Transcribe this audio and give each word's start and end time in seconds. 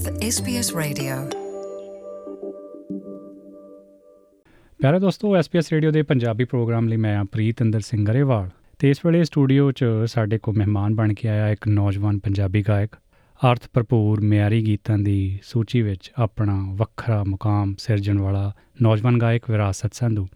with 0.00 0.22
SBS 0.24 0.68
Radio. 0.76 1.14
ਪਿਆਰੇ 4.80 4.98
ਦੋਸਤੋ 4.98 5.34
SPS 5.36 5.72
radio 5.72 5.90
ਦੇ 5.90 6.02
ਪੰਜਾਬੀ 6.02 6.44
ਪ੍ਰੋਗਰਾਮ 6.44 6.88
ਲਈ 6.88 6.96
ਮੈਂ 6.96 7.16
ਆ 7.18 7.24
ਪ੍ਰੀਤ 7.24 7.62
ਅੰਦਰ 7.62 7.80
ਸਿੰਘ 7.80 8.04
ਗਰੇਵਾਲ 8.06 8.48
ਤੇ 8.78 8.90
ਇਸ 8.90 9.04
ਵੇਲੇ 9.06 9.22
ਸਟੂਡੀਓ 9.24 9.70
'ਚ 9.72 9.84
ਸਾਡੇ 10.06 10.38
ਕੋਲ 10.38 10.56
ਮਹਿਮਾਨ 10.58 10.94
ਬਣ 10.94 11.14
ਕੇ 11.14 11.28
ਆਇਆ 11.28 11.48
ਇੱਕ 11.48 11.68
ਨੌਜਵਾਨ 11.68 12.18
ਪੰਜਾਬੀ 12.18 12.62
ਗਾਇਕ, 12.68 12.96
ਅਰਥ 13.40 13.68
ਭਰਪੂਰ 13.72 14.20
ਮਿਆਰੀ 14.20 14.62
ਗੀਤਾਂ 14.66 14.98
ਦੀ 14.98 15.38
ਸੂਚੀ 15.42 15.82
ਵਿੱਚ 15.82 16.10
ਆਪਣਾ 16.18 16.56
ਵੱਖਰਾ 16.72 17.22
ਮੁਕਾਮ 17.24 17.74
ਸਿਰਜਣ 17.78 18.18
ਵਾਲਾ 18.18 18.52
ਨੌਜਵਾਨ 18.82 19.18
ਗਾਇਕ 19.18 19.50
ਵਿਰਾਸਤ 19.50 19.94
ਸੰਧੂ 19.94 20.28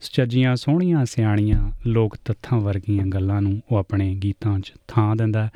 ਸੱਚੀਆਂ 0.00 0.56
ਸੋਹਣੀਆਂ, 0.56 1.04
ਸਿਆਣੀਆਂ 1.04 1.70
ਲੋਕ 1.86 2.16
ਤੱਥਾਂ 2.24 2.60
ਵਰਗੀਆਂ 2.60 3.06
ਗੱਲਾਂ 3.06 3.42
ਨੂੰ 3.42 3.60
ਉਹ 3.70 3.76
ਆਪਣੇ 3.76 4.14
ਗੀਤਾਂ 4.14 4.58
'ਚ 4.60 4.72
ਥਾਂ 4.88 5.16
ਦਿੰਦਾ 5.16 5.44
ਹੈ 5.44 5.50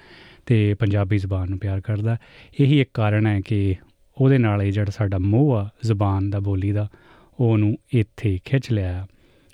ਤੇ 0.46 0.74
ਪੰਜਾਬੀ 0.74 1.18
ਜ਼ੁਬਾਨ 1.18 1.48
ਨੂੰ 1.50 1.58
ਪਿਆਰ 1.58 1.80
ਕਰਦਾ। 1.80 2.16
ਇਹੀ 2.60 2.80
ਇੱਕ 2.80 2.90
ਕਾਰਨ 2.94 3.26
ਹੈ 3.26 3.40
ਕਿ 3.40 3.74
ਉਹਦੇ 4.16 4.38
ਨਾਲ 4.38 4.62
ਇਹ 4.62 4.72
ਜਿਹੜਾ 4.72 4.90
ਸਾਡਾ 4.90 5.18
ਮੋਹ 5.20 5.54
ਆ 5.56 5.68
ਜ਼ੁਬਾਨ 5.84 6.30
ਦਾ 6.30 6.40
ਬੋਲੀ 6.40 6.72
ਦਾ 6.72 6.88
ਉਹਨੂੰ 7.38 7.76
ਇੱਥੇ 7.92 8.38
ਖਿੱਚ 8.44 8.70
ਲਿਆ 8.72 9.06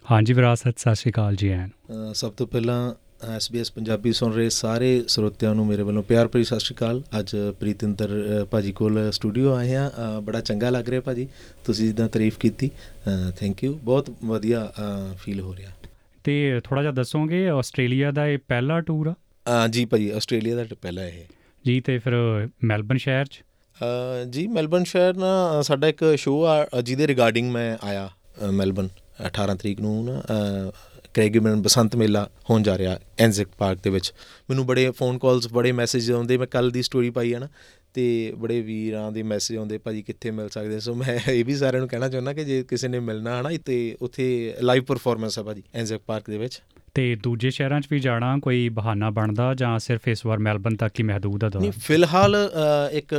ਹਾਂਜੀ 0.04 0.32
ਵਿਰਾਸਤ 0.32 0.78
ਸਤਿ 0.78 0.94
ਸ਼੍ਰੀ 0.94 1.10
ਅਕਾਲ 1.12 1.36
ਜੀ 1.36 1.48
ਐਨ 1.48 1.68
ਸਭ 2.14 2.32
ਤੋਂ 2.32 2.46
ਪਹਿਲਾਂ 2.46 2.92
ਐਸਬੀਐਸ 3.28 3.70
ਪੰਜਾਬੀ 3.72 4.12
ਸੁਣ 4.12 4.32
ਰਹੇ 4.32 4.48
ਸਾਰੇ 4.50 4.88
ਸਰੋਤਿਆਂ 5.08 5.54
ਨੂੰ 5.54 5.66
ਮੇਰੇ 5.66 5.82
ਵੱਲੋਂ 5.82 6.02
ਪਿਆਰ 6.02 6.28
ਭਰੀ 6.28 6.44
ਸਤਿ 6.44 6.60
ਸ਼੍ਰੀ 6.60 6.76
ਅਕਾਲ। 6.76 7.02
ਅੱਜ 7.18 7.34
ਪ੍ਰੀਤਿੰਦਰ 7.60 8.10
ਭਾਜੀ 8.50 8.72
ਕੋਲ 8.72 9.10
ਸਟੂਡੀਓ 9.12 9.52
ਆਏ 9.54 9.74
ਆ 9.74 9.90
ਬੜਾ 10.24 10.40
ਚੰਗਾ 10.40 10.70
ਲੱਗ 10.70 10.88
ਰਿਹਾ 10.88 11.00
ਭਾਜੀ। 11.00 11.26
ਤੁਸੀਂ 11.64 11.86
ਜਿੱਦਾਂ 11.86 12.08
ਤਾਰੀਫ 12.08 12.38
ਕੀਤੀ 12.38 12.70
ਥੈਂਕ 13.38 13.64
ਯੂ 13.64 13.78
ਬਹੁਤ 13.84 14.10
ਵਧੀਆ 14.24 14.66
ਫੀਲ 15.18 15.40
ਹੋ 15.40 15.54
ਰਿਹਾ। 15.56 15.70
ਤੇ 16.24 16.60
ਥੋੜਾ 16.64 16.82
ਜਿਹਾ 16.82 16.92
ਦੱਸੋਗੇ 16.92 17.48
ਆਸਟ੍ਰੇਲੀਆ 17.48 18.10
ਦਾ 18.10 18.26
ਇਹ 18.26 18.38
ਪਹਿਲਾ 18.48 18.80
ਟੂਰ 18.80 19.08
ਆ? 19.08 19.14
ਜੀ 19.70 19.84
ਭਾਜੀ 19.84 20.10
ਆਸਟ੍ਰੇਲੀਆ 20.10 20.54
ਦਾ 20.54 20.66
ਪਹਿਲਾ 20.82 21.04
ਇਹ। 21.04 21.24
ਜੀ 21.66 21.80
ਤੇ 21.80 21.98
ਫਿਰ 21.98 22.12
ਮੈਲਬਨ 22.64 22.96
ਸ਼ਹਿਰ 22.96 23.26
'ਚ? 23.26 23.42
ਜੀ 24.30 24.46
ਮੈਲਬਨ 24.46 24.84
ਸ਼ਹਿਰ 24.84 25.14
ਨਾ 25.14 25.62
ਸਾਡਾ 25.62 25.88
ਇੱਕ 25.88 26.04
ਸ਼ੋਅ 26.16 26.80
ਜਿਹਦੇ 26.82 27.06
ਰਿਗਾਰਡਿੰਗ 27.06 27.50
ਮੈਂ 27.50 27.76
ਆਇਆ 27.84 28.08
ਮੈਲਬਨ 28.52 28.88
18 29.26 29.54
ਤਰੀਕ 29.54 29.80
ਨੂੰ 29.80 30.04
ਨਾ 30.04 30.22
ਕ੍ਰੈਗਮਨ 31.14 31.62
ਬਸੰਤ 31.62 31.96
ਮੇਲਾ 31.96 32.28
ਹੋਣ 32.50 32.62
ਜਾ 32.62 32.78
ਰਿਹਾ 32.78 32.98
ਐਨਜ਼ਿਕ 33.18 33.48
ਪਾਰਕ 33.58 33.78
ਦੇ 33.82 33.90
ਵਿੱਚ। 33.90 34.12
ਮੈਨੂੰ 34.50 34.66
ਬੜੇ 34.66 34.90
ਫੋਨ 34.90 35.18
ਕਾਲਸ 35.18 35.48
ਬੜੇ 35.52 35.72
ਮੈਸੇਜ 35.72 36.10
ਆਉਂਦੇ 36.12 36.36
ਮੈਂ 36.38 36.46
ਕੱਲ 36.46 36.70
ਦੀ 36.70 36.82
ਸਟੋਰੀ 36.82 37.10
ਪਾਈ 37.10 37.34
ਹੈ 37.34 37.38
ਨਾ 37.38 37.48
ਤੇ 37.94 38.32
ਬੜੇ 38.38 38.60
ਵੀਰਾਂ 38.60 39.10
ਦੇ 39.12 39.22
ਮੈਸੇਜ 39.22 39.56
ਆਉਂਦੇ 39.56 39.78
ਭਾਜੀ 39.78 40.02
ਕਿੱਥੇ 40.02 40.30
ਮਿਲ 40.30 40.48
ਸਕਦੇ? 40.48 40.80
ਸੋ 40.80 40.94
ਮੈਂ 40.94 41.18
ਇਹ 41.30 41.44
ਵੀ 41.44 41.56
ਸਾਰਿਆਂ 41.56 41.80
ਨੂੰ 41.80 41.88
ਕਹਿਣਾ 41.88 42.08
ਚਾਹੁੰਦਾ 42.08 42.32
ਕਿ 42.32 42.44
ਜੇ 42.44 42.62
ਕਿਸੇ 42.68 42.88
ਨੇ 42.88 42.98
ਮਿਲਣਾ 43.00 43.36
ਹੈ 43.36 43.42
ਨਾ 43.42 43.50
ਤੇ 43.64 43.96
ਉੱਥੇ 44.00 44.54
ਲਾਈਵ 44.62 44.84
ਪਰਫਾਰਮੈਂਸ 44.84 45.38
ਹੈ 45.38 45.42
ਭਾਜੀ 45.42 45.62
ਐਨਜ਼ਿਕ 45.74 46.00
ਪਾਰਕ 46.06 46.30
ਦੇ 46.30 46.38
ਵਿੱਚ। 46.38 46.60
ਤੇ 46.94 47.14
ਦੂਜੇ 47.14 47.50
ਸ਼ਹਿਰਾਂ 47.50 47.80
'ਚ 47.80 47.88
ਵੀ 47.90 47.98
ਜਾਣਾ 47.98 48.38
ਕੋਈ 48.38 48.68
ਬਹਾਨਾ 48.68 49.10
ਬਣਦਾ 49.10 49.54
ਜਾਂ 49.54 49.78
ਸਿਰਫ 49.78 50.08
ਇਸ 50.08 50.26
ਵਾਰ 50.26 50.38
ਮੈਲਬਨ 50.38 50.76
ਤੱਕ 50.76 50.92
ਹੀ 50.98 51.04
ਮਹਦੂਦ 51.04 51.44
ਆ 51.44 51.48
ਨਹੀਂ 51.48 51.70
ਦੌਰ 51.70 51.80
ਫਿਲਹਾਲ 51.82 52.36
ਅ, 52.36 52.92
ਇੱਕ 52.92 53.14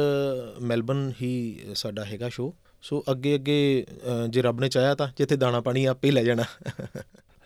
ਮੈਲਬਨ 0.62 1.12
ਹੀ 1.22 1.60
ਸਾਡਾ 1.76 2.06
ਹੈਗਾ 2.06 2.30
ਸ਼ੋਅ 2.30 2.52
ਸੋ 2.82 3.04
ਅੱਗੇ 3.12 3.36
ਅੱਗੇ 3.36 3.86
ਜੇ 4.30 4.42
ਰੱਬ 4.42 4.60
ਨੇ 4.60 4.68
ਚਾਹਿਆ 4.70 4.96
ਤਾਂ 4.96 5.08
ਜਿੱਥੇ 5.18 5.36
ਦਾਣਾ 5.36 5.62
ਪਾਣੀ 5.62 5.86
ਆਪੇ 5.86 6.08
ਹੀ 6.08 6.14
ਲੈ 6.14 6.24
ਜਾਣਾ। 6.24 6.44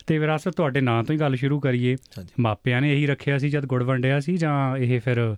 ਤੇ 0.08 0.18
ਵਿਰਾਸਤ 0.18 0.50
ਤੁਹਾਡੇ 0.50 0.81
ਨਾਂ 0.81 1.03
ਤੋਂ 1.03 1.16
ਹੀ 1.16 1.20
ਗੱਲ 1.20 1.36
ਸ਼ੁਰੂ 1.36 1.59
ਕਰੀਏ। 1.59 1.98
ਮਾਪਿਆਂ 2.40 2.81
ਨੇ 2.81 2.94
ਇਹੀ 2.94 3.06
ਰੱਖਿਆ 3.06 3.38
ਸੀ 3.38 3.50
ਜਦ 3.50 3.66
ਗੁੜ 3.66 3.84
ਵੰਡਿਆ 3.84 4.20
ਸੀ 4.20 4.38
ਜਾਂ 4.38 4.78
ਇਹ 4.78 5.02
ਫਿਰ 5.02 5.36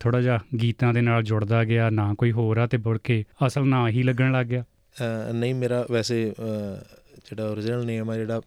ਥੋੜਾ 0.00 0.20
ਜਿਹਾ 0.20 0.38
ਗੀਤਾਂ 0.62 0.94
ਦੇ 0.94 1.00
ਨਾਲ 1.00 1.22
ਜੁੜਦਾ 1.22 1.64
ਗਿਆ 1.64 1.90
ਨਾ 1.90 2.14
ਕੋਈ 2.18 2.32
ਹੋਰ 2.32 2.56
ਆ 2.56 2.66
ਤੇ 2.66 2.78
ਮੁੜ 2.78 2.98
ਕੇ 3.04 3.24
ਅਸਲ 3.46 3.66
ਨਾਂ 3.66 3.88
ਹੀ 3.88 4.02
ਲੱਗਣ 4.02 4.32
ਲੱਗ 4.32 4.46
ਗਿਆ? 4.46 4.64
ਨਹੀਂ 5.34 5.54
ਮੇਰਾ 5.54 5.86
ਵੈਸੇ 5.90 6.32
ਜਿਹੜਾ 7.24 7.50
ਓਰੀਜਨਲ 7.50 7.84
ਨੇਮ 7.84 8.10
ਆ 8.10 8.16
ਜਿਹੜਾ 8.16 8.40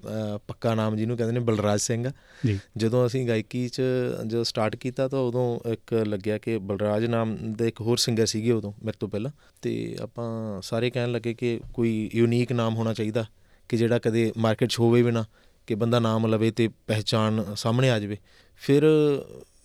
ਪੱਕਾ 0.47 0.75
ਨਾਮ 0.75 0.95
ਜਿਹਨੂੰ 0.95 1.17
ਕਹਿੰਦੇ 1.17 1.33
ਨੇ 1.33 1.39
ਬਲਰਾਜ 1.39 1.79
ਸਿੰਘ 1.79 2.09
ਜੀ। 2.45 2.59
ਜਦੋਂ 2.77 3.05
ਅਸੀਂ 3.07 3.27
ਗਾਇਕੀ 3.27 3.67
'ਚ 3.69 3.81
ਜਦੋਂ 4.27 4.43
ਸਟਾਰਟ 4.43 4.75
ਕੀਤਾ 4.75 5.07
ਤਾਂ 5.07 5.19
ਉਦੋਂ 5.19 5.69
ਇੱਕ 5.69 5.93
ਲੱਗਿਆ 5.93 6.38
ਕਿ 6.38 6.57
ਬਲਰਾਜ 6.57 7.05
ਨਾਮ 7.05 7.38
ਦੇ 7.53 7.67
ਇੱਕ 7.67 7.81
ਹੋਰ 7.81 7.97
ਸਿੰਗਰ 7.97 8.25
ਸੀਗੇ 8.25 8.52
ਉਦੋਂ 8.52 8.73
ਮੇਰੇ 8.83 8.97
ਤੋਂ 8.99 9.09
ਪਹਿਲਾਂ। 9.09 9.31
ਤੇ 9.61 9.97
ਆਪਾਂ 10.02 10.61
ਸਾਰੇ 10.61 10.89
ਕਹਿਣ 10.89 11.11
ਲੱਗੇ 11.11 11.33
ਕਿ 11.33 11.59
ਕੋਈ 11.73 12.09
ਯੂਨੀਕ 12.15 12.52
ਨਾਮ 12.52 12.75
ਹੋਣਾ 12.75 12.93
ਚਾਹੀਦਾ 12.93 13.25
ਕਿ 13.70 13.77
ਜਿਹੜਾ 13.77 13.99
ਕਦੇ 13.99 14.31
ਮਾਰਕੀਟ 14.37 14.70
'ਚ 14.70 14.80
ਹੋਵੇ 14.80 15.02
ਵੀ 15.02 15.11
ਨਾ 15.11 15.25
ਕਿ 15.67 15.75
ਬੰਦਾ 15.75 15.99
ਨਾਮ 15.99 16.27
ਲਵੇ 16.27 16.52
ਤੇ 16.52 16.69
ਪਹਿਚਾਨ 16.87 17.43
ਸਾਹਮਣੇ 17.55 17.89
ਆ 17.89 17.99
ਜਾਵੇ। 17.99 18.17
ਫਿਰ 18.55 18.83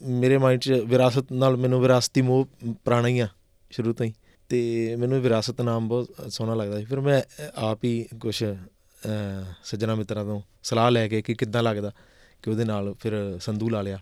ਮੇਰੇ 0.02 0.38
ਮਾਈਂਡ 0.38 0.60
'ਚ 0.60 0.70
ਵਿਰਾਸਤ 0.70 1.32
ਨਾਲ 1.32 1.56
ਮੈਨੂੰ 1.56 1.80
ਵਿਰਾਸਤੀ 1.80 2.22
ਮੋਹ 2.22 2.46
ਪੁਰਾਣਾ 2.84 3.08
ਹੀ 3.08 3.18
ਆ 3.18 3.28
ਸ਼ੁਰੂ 3.70 3.92
ਤੋਂ 3.92 4.06
ਹੀ। 4.06 4.12
ਤੇ 4.48 4.96
ਮੈਨੂੰ 4.96 5.20
ਵਿਰਾਸਤ 5.20 5.60
ਨਾਮ 5.60 5.88
ਬਹੁਤ 5.88 6.08
ਸੋਹਣਾ 6.28 6.54
ਲੱਗਦਾ 6.54 6.78
ਸੀ। 6.78 6.84
ਫਿਰ 6.84 7.00
ਮੈਂ 7.00 7.22
ਆਪ 7.54 7.84
ਹੀ 7.84 8.06
ਕੁਝ 8.20 8.44
ਸੱਜਣਾ 9.64 9.94
ਮਿੱਤਰਾਂ 9.94 10.24
ਤੋਂ 10.24 10.40
ਸਲਾਹ 10.62 10.90
ਲੈ 10.90 11.08
ਕੇ 11.08 11.22
ਕਿ 11.22 11.34
ਕਿੱਦਾਂ 11.34 11.62
ਲੱਗਦਾ 11.62 11.92
ਕਿ 12.42 12.50
ਉਹਦੇ 12.50 12.64
ਨਾਲ 12.64 12.94
ਫਿਰ 13.00 13.38
ਸੰਧੂ 13.40 13.70
ਲਾ 13.70 13.82
ਲਿਆ 13.82 13.98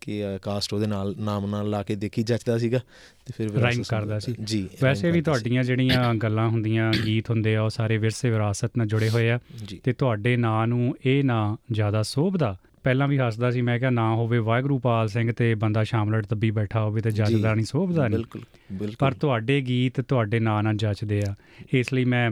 ਕਿ 0.00 0.22
ਕਾਸਟ 0.42 0.74
ਉਹਦੇ 0.74 0.86
ਨਾਲ 0.86 1.14
ਨਾਮ 1.18 1.46
ਨਾਲ 1.46 1.70
ਲਾ 1.70 1.82
ਕੇ 1.82 1.94
ਦੇਖੀ 1.94 2.22
ਜੱਚਦਾ 2.22 2.58
ਸੀਗਾ 2.58 2.78
ਤੇ 3.26 3.32
ਫਿਰ 3.36 3.48
Rhyme 3.48 3.84
ਕਰਦਾ 3.88 4.18
ਸੀ। 4.18 4.34
ਜੀ 4.44 4.68
ਵੈਸੇ 4.82 5.10
ਵੀ। 5.10 5.22
ਤੁਹਾਡੀਆਂ 5.22 5.64
ਜਿਹੜੀਆਂ 5.64 6.14
ਗੱਲਾਂ 6.14 6.48
ਹੁੰਦੀਆਂ 6.48 6.92
ਗੀਤ 7.06 7.30
ਹੁੰਦੇ 7.30 7.56
ਆ 7.56 7.62
ਉਹ 7.62 7.70
ਸਾਰੇ 7.70 7.98
ਵਿਰਸੇ 7.98 8.30
ਵਿਰਾਸਤ 8.30 8.70
ਨਾਲ 8.78 8.86
ਜੁੜੇ 8.86 9.08
ਹੋਏ 9.08 9.30
ਆ। 9.30 9.38
ਤੇ 9.84 9.92
ਤੁਹਾਡੇ 9.92 10.36
ਨਾਂ 10.36 10.66
ਨੂੰ 10.66 10.96
ਇਹ 11.06 11.24
ਨਾਂ 11.24 11.56
ਜ਼ਿਆਦਾ 11.72 12.02
ਸੋਭਦਾ? 12.02 12.56
ਪਹਿਲਾਂ 12.84 13.08
ਵੀ 13.08 13.18
ਹੱਸਦਾ 13.18 13.50
ਸੀ 13.50 13.62
ਮੈਂ 13.62 13.78
ਕਿਹਾ 13.78 13.90
ਨਾ 13.90 14.14
ਹੋਵੇ 14.14 14.38
ਵਾਹਿਗੁਰੂ 14.38 14.78
ਪਾਲ 14.78 15.08
ਸਿੰਘ 15.08 15.32
ਤੇ 15.32 15.54
ਬੰਦਾ 15.54 15.84
ਸ਼ਾਮਲੜ 15.84 16.26
ਦੱਬੀ 16.26 16.50
ਬੈਠਾ 16.50 16.84
ਹੋਵੇ 16.84 17.00
ਤੇ 17.00 17.10
ਜੱਜਦਾ 17.10 17.54
ਨਹੀਂ 17.54 17.66
ਸੋਭਦਾ 17.66 18.08
ਨਹੀਂ। 18.08 18.18
ਬਿਲਕੁਲ 18.18 18.42
ਬਿਲਕੁਲ। 18.72 18.96
ਪਰ 18.98 19.12
ਤੁਹਾਡੇ 19.12 19.60
ਗੀਤ 19.60 20.00
ਤੁਹਾਡੇ 20.00 20.40
ਨਾਂ 20.40 20.62
ਨਾਲ 20.62 20.76
ਜੱਚਦੇ 20.76 21.22
ਆ। 21.28 21.34
ਇਸ 21.74 21.92
ਲਈ 21.92 22.04
ਮੈਂ 22.04 22.30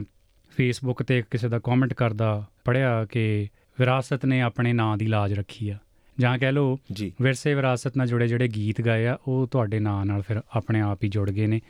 ਫੇਸਬੁੱਕ 0.59 1.03
ਤੇ 1.03 1.23
ਕਿਸੇ 1.31 1.49
ਦਾ 1.49 1.59
ਕਮੈਂਟ 1.59 1.93
ਕਰਦਾ 1.93 2.45
ਪੜਿਆ 2.65 3.05
ਕਿ 3.05 3.47
ਵਿਰਾਸਤ 3.79 4.25
ਨੇ 4.25 4.41
ਆਪਣੇ 4.41 4.73
ਨਾਂ 4.73 4.97
ਦੀ 4.97 5.07
ਲਾਜ 5.07 5.33
ਰੱਖੀ 5.33 5.69
ਆ। 5.69 5.77
ਜਾਂ 6.19 6.39
ਕਹਿ 6.39 6.51
ਲਓ 6.51 6.79
ਵਿਰਸੇ 7.21 7.53
ਵਿਰਾਸਤ 7.53 7.97
ਨਾਲ 7.97 8.07
ਜੁੜੇ 8.07 8.27
ਜਿਹੜੇ 8.27 8.47
ਗੀਤ 8.47 8.81
ਗਾਏ 8.81 9.05
ਆ 9.05 9.17
ਉਹ 9.27 9.47
ਤੁਹਾਡੇ 9.47 9.79
ਨਾਂ 9.79 10.05
ਨਾਲ 10.05 10.21
ਫਿਰ 10.21 10.41
ਆਪਣੇ 10.55 10.81
ਆਪ 10.81 11.03
ਹੀ 11.03 11.09
ਜੁੜ 11.09 11.31
ਗਏ 11.31 11.47
ਨੇ। 11.47 11.61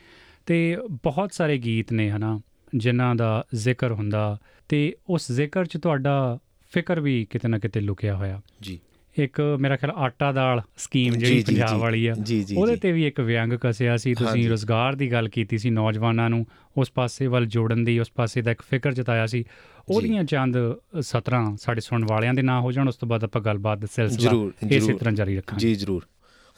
ਤੇ 0.45 0.78
ਬਹੁਤ 1.03 1.33
ਸਾਰੇ 1.33 1.57
ਗੀਤ 1.57 1.94
ਨੇ 1.94 2.09
ਹਨਾ 2.09 2.39
ਜਿਨ੍ਹਾਂ 2.75 3.16
ਦਾ 3.16 3.45
ਜ਼ਿਕਰ 3.55 3.91
ਹੁੰਦਾ 3.91 4.38
ਤੇ 4.69 4.95
ਉਸ 5.09 5.31
ਜ਼ਿਕਰ 5.31 5.66
'ਚ 5.66 5.78
ਤੁਹਾਡਾ 5.78 6.39
ਫਿਕਰ 6.73 6.99
ਵੀ 6.99 7.28
ਕਿਤੇ 7.29 7.47
ਨਾ 7.47 7.59
ਕਿਤੇ 7.59 7.79
ਲੁਕਿਆ 7.79 8.16
ਹੋਇਆ। 8.16 8.41
ਜੀ। 8.61 8.79
ਇੱਕ 9.18 9.58
ਮੇਰਾ 9.59 9.75
ਖਿਆਲ 9.75 9.92
ਆਟਾ 9.92 10.31
ਦਾਲ 10.31 10.62
ਸਕੀਮ 10.78 11.14
ਜਿਹੜੀ 11.14 11.44
ਪੰਜਾਬ। 11.47 11.80
ਵਾਲੀ 11.80 12.08
ਆ 12.08 12.16
ਉਹਦੇ। 12.58 12.75
ਤੇ 12.75 12.92
ਵੀ 12.92 13.08
ਇੱਕ 13.08 13.20
ਵਿਅੰਗ 13.20 13.53
ਕਸਿਆ 13.53 13.97
ਸੀ। 13.97 14.14
ਤੁਸੀਂ। 14.14 14.50
ਰੋਜ਼ਗਾਰ 14.50 14.96
ਦੀ 14.96 15.12
ਗੱਲ 15.12 15.30
ਕੀਤੀ 15.30 15.58
ਸੀ 15.58 15.70
ਨੌਜਵਾਨਾਂ 15.70 16.30
ਨੂੰ 16.30 16.46
ਉਸ 16.78 16.92
ਪਾਸੇ 16.92 17.28
ਵੱਲ 17.28 17.46
ਜੋੜਨ 17.46 17.84
ਦੀ 17.84 18.00
ਉਸ 18.00 18.12
ਪਾਸੇ 18.16 18.42
ਦਾ 18.42 18.52
ਇੱਕ 18.52 18.62
ਫਿਕਰ 18.62 18.94
ਜਤਾਇਆ 18.94 19.28
ਸੀ। 19.28 19.44
ਉਹਦੀਆਂ 19.90 20.24
ਚੰਦ 20.24 20.58
ਸਤਰਾਂ 21.00 21.58
ਸਾਡੇ 21.58 21.81
ਸੁਣਨ 21.81 22.06
ਵਾਲਿਆਂ 22.08 22.34
ਦੇ 22.34 22.42
ਨਾਂ 22.42 22.62
ਹੋ 22.62 22.72
ਜਾਣ 22.72 22.88
ਉਸ 22.88 22.96
ਤੋਂ 22.96 23.08
ਬਾਅਦ 23.08 23.24
ਆਪਾਂ 23.24 23.42
ਗੱਲਬਾਤ 23.42 23.78
ਦਾ 23.78 23.88
ਸਿਲਸਿਲਾ 23.92 24.22
ਜ਼ਰੂਰ 24.22 24.53
ਇਸੇ 24.70 24.94
ਤਰ੍ਹਾਂ 24.94 25.14
ਜਾਰੀ 25.14 25.38
ਰੱਖਾਂਗੇ। 25.38 25.68
ਜੀ 25.68 25.76
ਜ਼ਰੂਰ। 25.76 26.06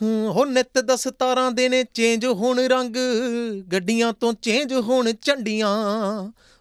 ਹੋ 0.04 0.46
ਨਿੱਤ 0.46 0.80
ਦਸਤਾਰਾਂ 0.80 1.52
ਦੇ 1.52 1.70
ਨੇ 1.70 1.84
ਚੇਂਜ 1.84 2.26
ਹੋਣ 2.26 2.60
ਰੰਗ। 2.60 2.96
ਗੱਡੀਆਂ 3.74 4.14
ਤੋਂ 4.14 4.34
ਚੇਂਜ 4.34 4.74
ਹੋਣ 4.74 5.12
ਝੰਡੀਆਂ। 5.22 5.68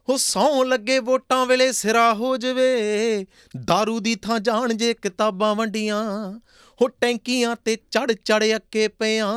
ਹੋ 0.09 0.17
ਸੌ 0.17 0.65
ਲੱਗੇ 0.65 0.99
ਵੋਟਾਂ 0.99 1.47
ਵੇਲੇ 1.47 1.73
ਸਿਰਾ 1.73 2.15
ਹੋ 2.15 2.37
ਜਵੇ। 2.37 2.71
दारू 3.57 4.01
ਦੀ 4.01 4.15
ਥਾਂ 4.15 4.41
ਜਾਣ 4.41 4.75
ਜੇ 4.75 4.95
ਕਿਤਾਬਾਂ 4.95 5.55
ਵੰਡੀਆਂ 5.55 6.05
ਹੋ 6.83 6.89
ਟੈਂਕੀਆਂ 6.89 7.57
ਤੇ 7.65 7.77
ਚੜ 7.77 8.13
ਚੜ 8.13 8.45
ਅੱਕੇ 8.57 8.89
ਪਿਆਂ 8.89 9.29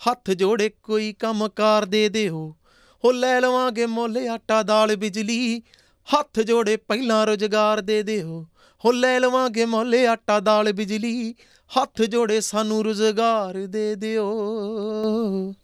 ਹੱਥ 0.00 0.30
ਜੋੜੇ 0.30 0.70
ਕੋਈ 0.82 1.12
ਕੰਮਕਾਰ 1.12 1.84
ਦੇ 1.84 2.08
ਦਿਓ 2.08 2.56
ਹੋ 3.04 3.12
ਲੈ 3.12 3.40
ਲਵਾਂਗੇ 3.40 3.86
ਮੁੱਲ 3.86 4.28
ਆਟਾ 4.28 4.62
ਦਾਲ 4.62 4.96
ਬਿਜਲੀ। 4.96 5.62
ਹੱਥ 6.08 6.40
ਜੋੜੇ 6.40 6.76
ਪਹਿਲਾਂ 6.76 7.26
ਰੁਜ਼ਗਾਰ 7.26 7.80
ਦੇ 7.80 8.02
ਦਿਓ 8.02 8.46
ਹੋ 8.84 8.92
ਲੈ 8.92 9.20
ਲਵਾਂਗੇ 9.20 9.64
ਮੁੱਲ 9.64 9.94
ਆਟਾ 9.94 10.40
ਦਾਲ 10.40 10.72
ਬਿਜਲੀ। 10.72 11.34
ਹੱਥ 11.70 12.02
ਜੋੜੇ 12.02 12.40
ਸਾਨੂੰ 12.40 12.84
ਰੁਜ਼ਗਾਰ 12.84 13.66
ਦੇ 13.66 13.94
ਦਿਓ। 13.94 14.34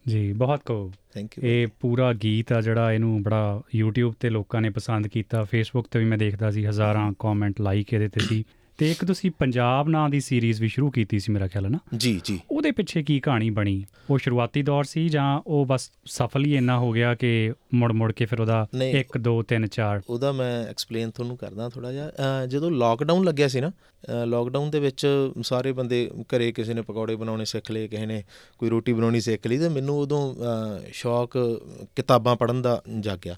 ਜੀ 0.08 0.32
ਬਹੁਤ 0.32 0.60
ਕੋ 0.66 0.92
ਥੈਂਕ 1.14 1.38
ਯੂ 1.38 1.44
ਇਹ 1.44 1.66
ਪੂਰਾ 1.80 2.12
ਗੀਤ 2.12 2.52
ਆ 2.52 2.60
ਜਿਹੜਾ 2.60 2.92
ਇਹਨੂੰ 2.92 3.22
ਬੜਾ 3.22 3.62
YouTube 3.80 4.12
ਤੇ 4.20 4.30
ਲੋਕਾਂ 4.30 4.60
ਨੇ 4.60 4.70
ਪਸੰਦ 4.70 5.06
ਕੀਤਾ। 5.06 5.40
Facebook 5.42 5.88
ਤੇ 5.90 5.98
ਵੀ 5.98 6.04
ਮੈਂ 6.04 6.18
ਦੇਖਦਾ 6.18 6.50
ਸੀ 6.50 6.66
ਹਜ਼ਾਰਾਂ 6.66 7.12
ਕਮੈਂਟ 7.18 7.60
ਲਾਈਕ 7.60 7.92
ਇਹਦੇ 7.92 8.08
ਤੇ 8.08 8.20
ਸੀ। 8.20 8.44
ਤੇ 8.82 8.90
ਇੱਕ 8.90 9.04
ਤੁਸੀਂ 9.04 9.30
ਪੰਜਾਬ 9.38 9.88
ਨਾਂ 9.88 10.08
ਦੀ 10.08 10.20
ਸੀਰੀਜ਼ 10.20 10.60
ਵੀ 10.60 10.68
ਸ਼ੁਰੂ 10.68 10.90
ਕੀਤੀ 10.90 11.18
ਸੀ 11.18 11.32
ਮੇਰਾ 11.32 11.46
ਖਿਆਲ 11.48 11.64
ਹੈ 11.64 11.70
ਨਾ? 11.70 11.78
ਜੀ 11.96 12.20
ਜੀ। 12.24 12.38
ਉਹਦੇ 12.50 12.70
ਪਿੱਛੇ 12.70 13.02
ਕੀ 13.02 13.20
ਕਹਾਣੀ 13.20 13.50
ਬਣੀ? 13.50 13.84
ਉਹ 14.10 14.18
ਸ਼ੁਰੂਆਤੀ 14.18 14.62
ਦੌਰ 14.62 14.84
ਸੀ 14.84 15.08
ਜਾਂ 15.08 15.40
ਉਹ 15.46 15.66
ਬਸ 15.66 15.90
ਸਫਲ 16.06 16.44
ਹੀ 16.44 16.56
ਇੰਨਾ 16.56 16.78
ਹੋ 16.78 16.90
ਗਿਆ 16.92 17.14
ਕਿ 17.14 17.52
ਮੁੜ 17.74 17.92
ਮੁੜ 17.92 18.12
ਕੇ 18.12 18.24
ਫਿਰ 18.24 18.40
ਉਹਦਾ 18.40 18.66
ਨਹੀਂ। 18.74 18.94
1 18.94 19.20
2 19.20 19.36
3 19.52 19.66
4 19.70 20.02
ਉਹਦਾ 20.08 20.32
ਮੈਂ 20.32 20.66
ਐਕਸਪਲੇਨ 20.66 21.10
ਤੁਹਾਨੂੰ 21.10 21.36
ਕਰਦਾ 21.36 21.68
ਥੋੜਾ 21.68 21.92
ਜਿਹਾ। 21.92 22.46
ਜਦੋਂ 22.46 22.70
ਲਾਕਡਾਊਨ 22.70 23.24
ਲੱਗਿਆ 23.24 23.48
ਸੀ 23.48 23.60
ਨਾ 23.60 23.72
ਲਾਕਡਾਊਨ 24.24 24.70
ਦੇ 24.70 24.80
ਵਿੱਚ 24.80 25.06
ਸਾਰੇ 25.42 25.72
ਬੰਦੇ 25.72 26.10
ਘਰੇ 26.26 26.52
ਕਿਸੇ 26.52 26.74
ਨੇ 26.74 26.82
ਪਕੌੜੇ 26.82 27.16
ਬਣਾਉਣੇ 27.16 27.44
ਸਿੱਖ 27.44 27.70
ਲਏ 27.70 27.88
ਕਿਸੇ 27.88 28.06
ਨੇ 28.06 28.22
ਕੋਈ 28.58 28.70
ਰੋਟੀ 28.70 28.92
ਬਣਾਉਣੀ 28.92 29.20
ਸਿੱਖ 29.20 29.46
ਲਈ 29.46 29.58
ਤੇ 29.58 29.68
ਮੈਨੂੰ 29.68 29.98
ਉਦੋਂ 29.98 30.34
ਸ਼ੌਕ 30.92 31.38
ਕਿਤਾਬਾਂ 31.96 32.36
ਪੜ੍ਹਨ 32.36 32.62
ਦਾ 32.62 32.82
ਜਾਗਿਆ। 33.00 33.36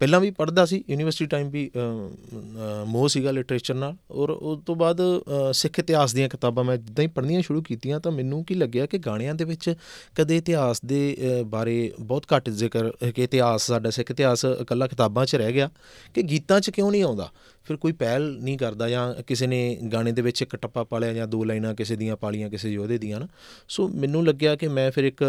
ਪਹਿਲਾਂ 0.00 0.20
ਵੀ 0.20 0.30
ਪੜ੍ਹਦਾ 0.30 0.64
ਸੀ 0.66 0.82
ਯੂਨੀਵਰਸਿਟੀ 0.90 1.26
ਟਾਈਮ 1.26 1.48
ਵੀ 1.50 1.70
ਅ, 1.76 1.78
ਅ, 1.78 2.84
ਮੋਹ 2.84 3.08
ਸੀਗਾ 3.08 3.30
ਲਿਟਰੇਚਰ 3.30 3.74
ਨਾਲ 3.74 3.96
ਔਰ 4.10 4.30
ਉਸ 4.30 4.58
ਤੋਂ 4.66 4.76
ਬਾਅਦ 4.76 5.00
ਅ, 5.00 5.52
ਸਿੱਖ 5.52 5.78
ਇਤਿਹਾਸ 5.78 6.14
ਦੀਆਂ 6.14 6.28
ਕਿਤਾਬਾਂ 6.28 6.64
ਮੈਂ 6.64 6.76
ਜਿੱਦਾਂ 6.76 7.02
ਹੀ 7.02 7.08
ਪੜ੍ਹਨੀਆਂ 7.08 7.42
ਸ਼ੁਰੂ 7.42 7.62
ਕੀਤੀਆਂ 7.62 8.00
ਤਾਂ 8.00 8.12
ਮੈਨੂੰ 8.12 8.44
ਕੀ 8.44 8.54
ਲੱਗਿਆ 8.54 8.86
ਕਿ 8.86 8.98
ਗਾਣਿਆਂ 8.98 9.34
ਦੇ 9.34 9.44
ਵਿੱਚ 9.44 9.74
ਕਦੇ 10.14 10.36
ਇਤਿਹਾਸ 10.36 10.80
ਦੇ 10.84 11.16
ਅ, 11.20 11.42
ਬਾਰੇ 11.42 11.92
ਬਹੁਤ 12.00 12.26
ਘੱਟ 12.36 12.50
ਜ਼ਿਕਰ 12.50 12.92
ਕਿ 13.10 13.24
ਇਤਿਹਾਸ 13.24 13.66
ਸਾਡਾ 13.66 13.90
ਸਿੱਖ 13.90 14.10
ਇਤਿਹਾਸ 14.10 14.44
ਇਕੱਲਾ 14.44 14.86
ਕਿਤਾਬਾਂ 14.86 15.26
'ਚ 15.26 15.36
ਰਹਿ 15.36 15.52
ਗਿਆ 15.52 15.70
ਕਿ 16.14 16.22
ਗੀਤਾਂ 16.22 16.60
'ਚ 16.60 16.70
ਕਿਉਂ 16.70 16.90
ਨਹੀਂ 16.90 17.02
ਆਉਂਦਾ? 17.02 17.30
ਫਿਰ 17.64 17.76
ਕੋਈ 17.76 17.92
ਪਹਿਲ 17.92 18.22
ਨਹੀਂ 18.38 18.56
ਕਰਦਾ 18.58 18.88
ਜਾਂ 18.88 19.22
ਕਿਸੇ 19.22 19.46
ਨੇ 19.46 19.78
ਗਾਣੇ 19.92 20.12
ਦੇ 20.12 20.22
ਵਿੱਚ 20.22 20.42
ਇੱਕ 20.42 20.56
ਟੱਪਾ 20.56 20.84
ਪਾ 20.84 20.98
ਲਿਆ 20.98 21.12
ਜਾਂ 21.12 21.26
ਦੋ 21.26 21.42
ਲਾਈਨਾਂ 21.44 21.74
ਕਿਸੇ 21.74 21.96
ਦੀਆਂ 21.96 22.16
ਪਾਲੀਆਂ 22.16 22.50
ਕਿਸੇ 22.50 22.70
ਯੋਧੇ 22.70 22.98
ਦੀਆਂ 22.98 23.20
ਨਾ। 23.20 23.28
ਸੋ 23.68 23.88
ਮੈਨੂੰ 23.88 24.26
ਲੱਗਿਆ 24.26 24.54
ਕਿ 24.56 24.68
ਮੈਂ 24.68 24.90
ਫਿਰ 24.90 25.04
ਇੱਕ 25.04 25.22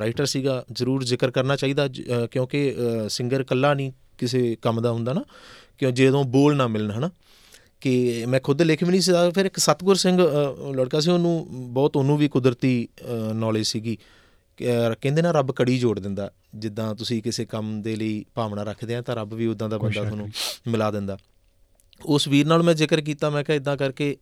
ਰਾਈਟਰ 0.00 0.26
ਸੀਗਾ 0.26 0.64
ਜ਼ਰੂਰ 0.72 1.04
ਜ਼ਿਕਰ 1.04 1.30
ਕਰਨਾ 1.30 1.56
ਚਾਹੀਦਾ 1.56 1.88
ਕਿਉਂਕਿ 2.30 2.74
ਸਿੰਗਰ 3.08 3.40
ਇਕੱਲਾ 3.40 3.74
ਨਹੀਂ 3.74 3.92
ਕਿਸੇ 4.18 4.56
ਕੰਮ 4.62 4.80
ਦਾ 4.80 4.92
ਹੁੰਦਾ 4.92 5.12
ਨਾ 5.12 5.24
ਕਿਉਂ 5.78 5.92
ਜਦੋਂ 5.92 6.24
ਬੋਲ 6.24 6.56
ਨਾ 6.56 6.66
ਮਿਲਣ 6.66 6.90
ਹਨਾ। 6.90 7.10
ਕਿ 7.80 8.24
ਮੈਂ 8.28 8.40
ਖੁਦ 8.40 8.62
ਲਿਖ 8.62 8.82
ਵੀ 8.84 8.90
ਨਹੀਂ 8.90 9.00
ਸਕਦਾ 9.00 9.30
ਫਿਰ 9.30 9.46
ਇੱਕ 9.46 9.58
ਸਤਗੁਰ 9.58 9.96
ਸਿੰਘ 9.96 10.20
ਲੜਕਾ 10.74 11.00
ਸੀ 11.00 11.10
ਉਹਨੂੰ 11.10 11.46
ਬਹੁਤ 11.50 11.96
ਉਹਨੂੰ 11.96 12.16
ਵੀ 12.18 12.28
ਕੁਦਰਤੀ 12.28 12.88
ਨੌਲੇਜ 13.34 13.66
ਸੀਗੀ। 13.66 13.96
ਕਹਿੰਦੇ 14.58 15.22
ਨਾ 15.22 15.30
ਰੱਬ 15.30 15.52
ਕੜੀ 15.52 15.78
ਜੋੜ 15.78 15.98
ਦਿੰਦਾ 16.00 16.30
ਜਿੱਦਾਂ 16.54 16.94
ਤੁਸੀਂ 16.94 17.22
ਕਿਸੇ 17.22 17.44
ਕੰਮ 17.44 17.82
ਦੇ 17.82 17.96
ਲਈ 17.96 18.24
ਭਾਵਨਾ 18.34 18.62
ਰੱਖਦੇ 18.62 18.94
ਆ 18.94 19.02
ਤਾਂ 19.02 19.16
ਰੱਬ 19.16 19.34
ਵੀ 19.34 19.46
ਉਦਾਂ 19.46 19.68
ਦਾ 19.68 19.78
ਬੰਦਾ 19.78 20.04
ਤੁਹਾਨੂੰ 20.04 20.28
ਮਿਲਾ 20.68 20.90
ਦਿੰਦਾ। 20.90 21.18
ਉਸ 22.02 22.28
ਵੀਰ 22.28 22.46
ਨਾਲ 22.46 22.62
ਮੈਂ 22.62 22.74
ਜ਼ਿਕਰ 22.74 23.00
ਕੀਤਾ, 23.00 23.30
ਮੈਂ 23.30 23.44
ਕਿਹਾ 23.44 23.56
ਇਦਾਂ 23.56 23.76
ਕਰਕੇ 23.76 24.16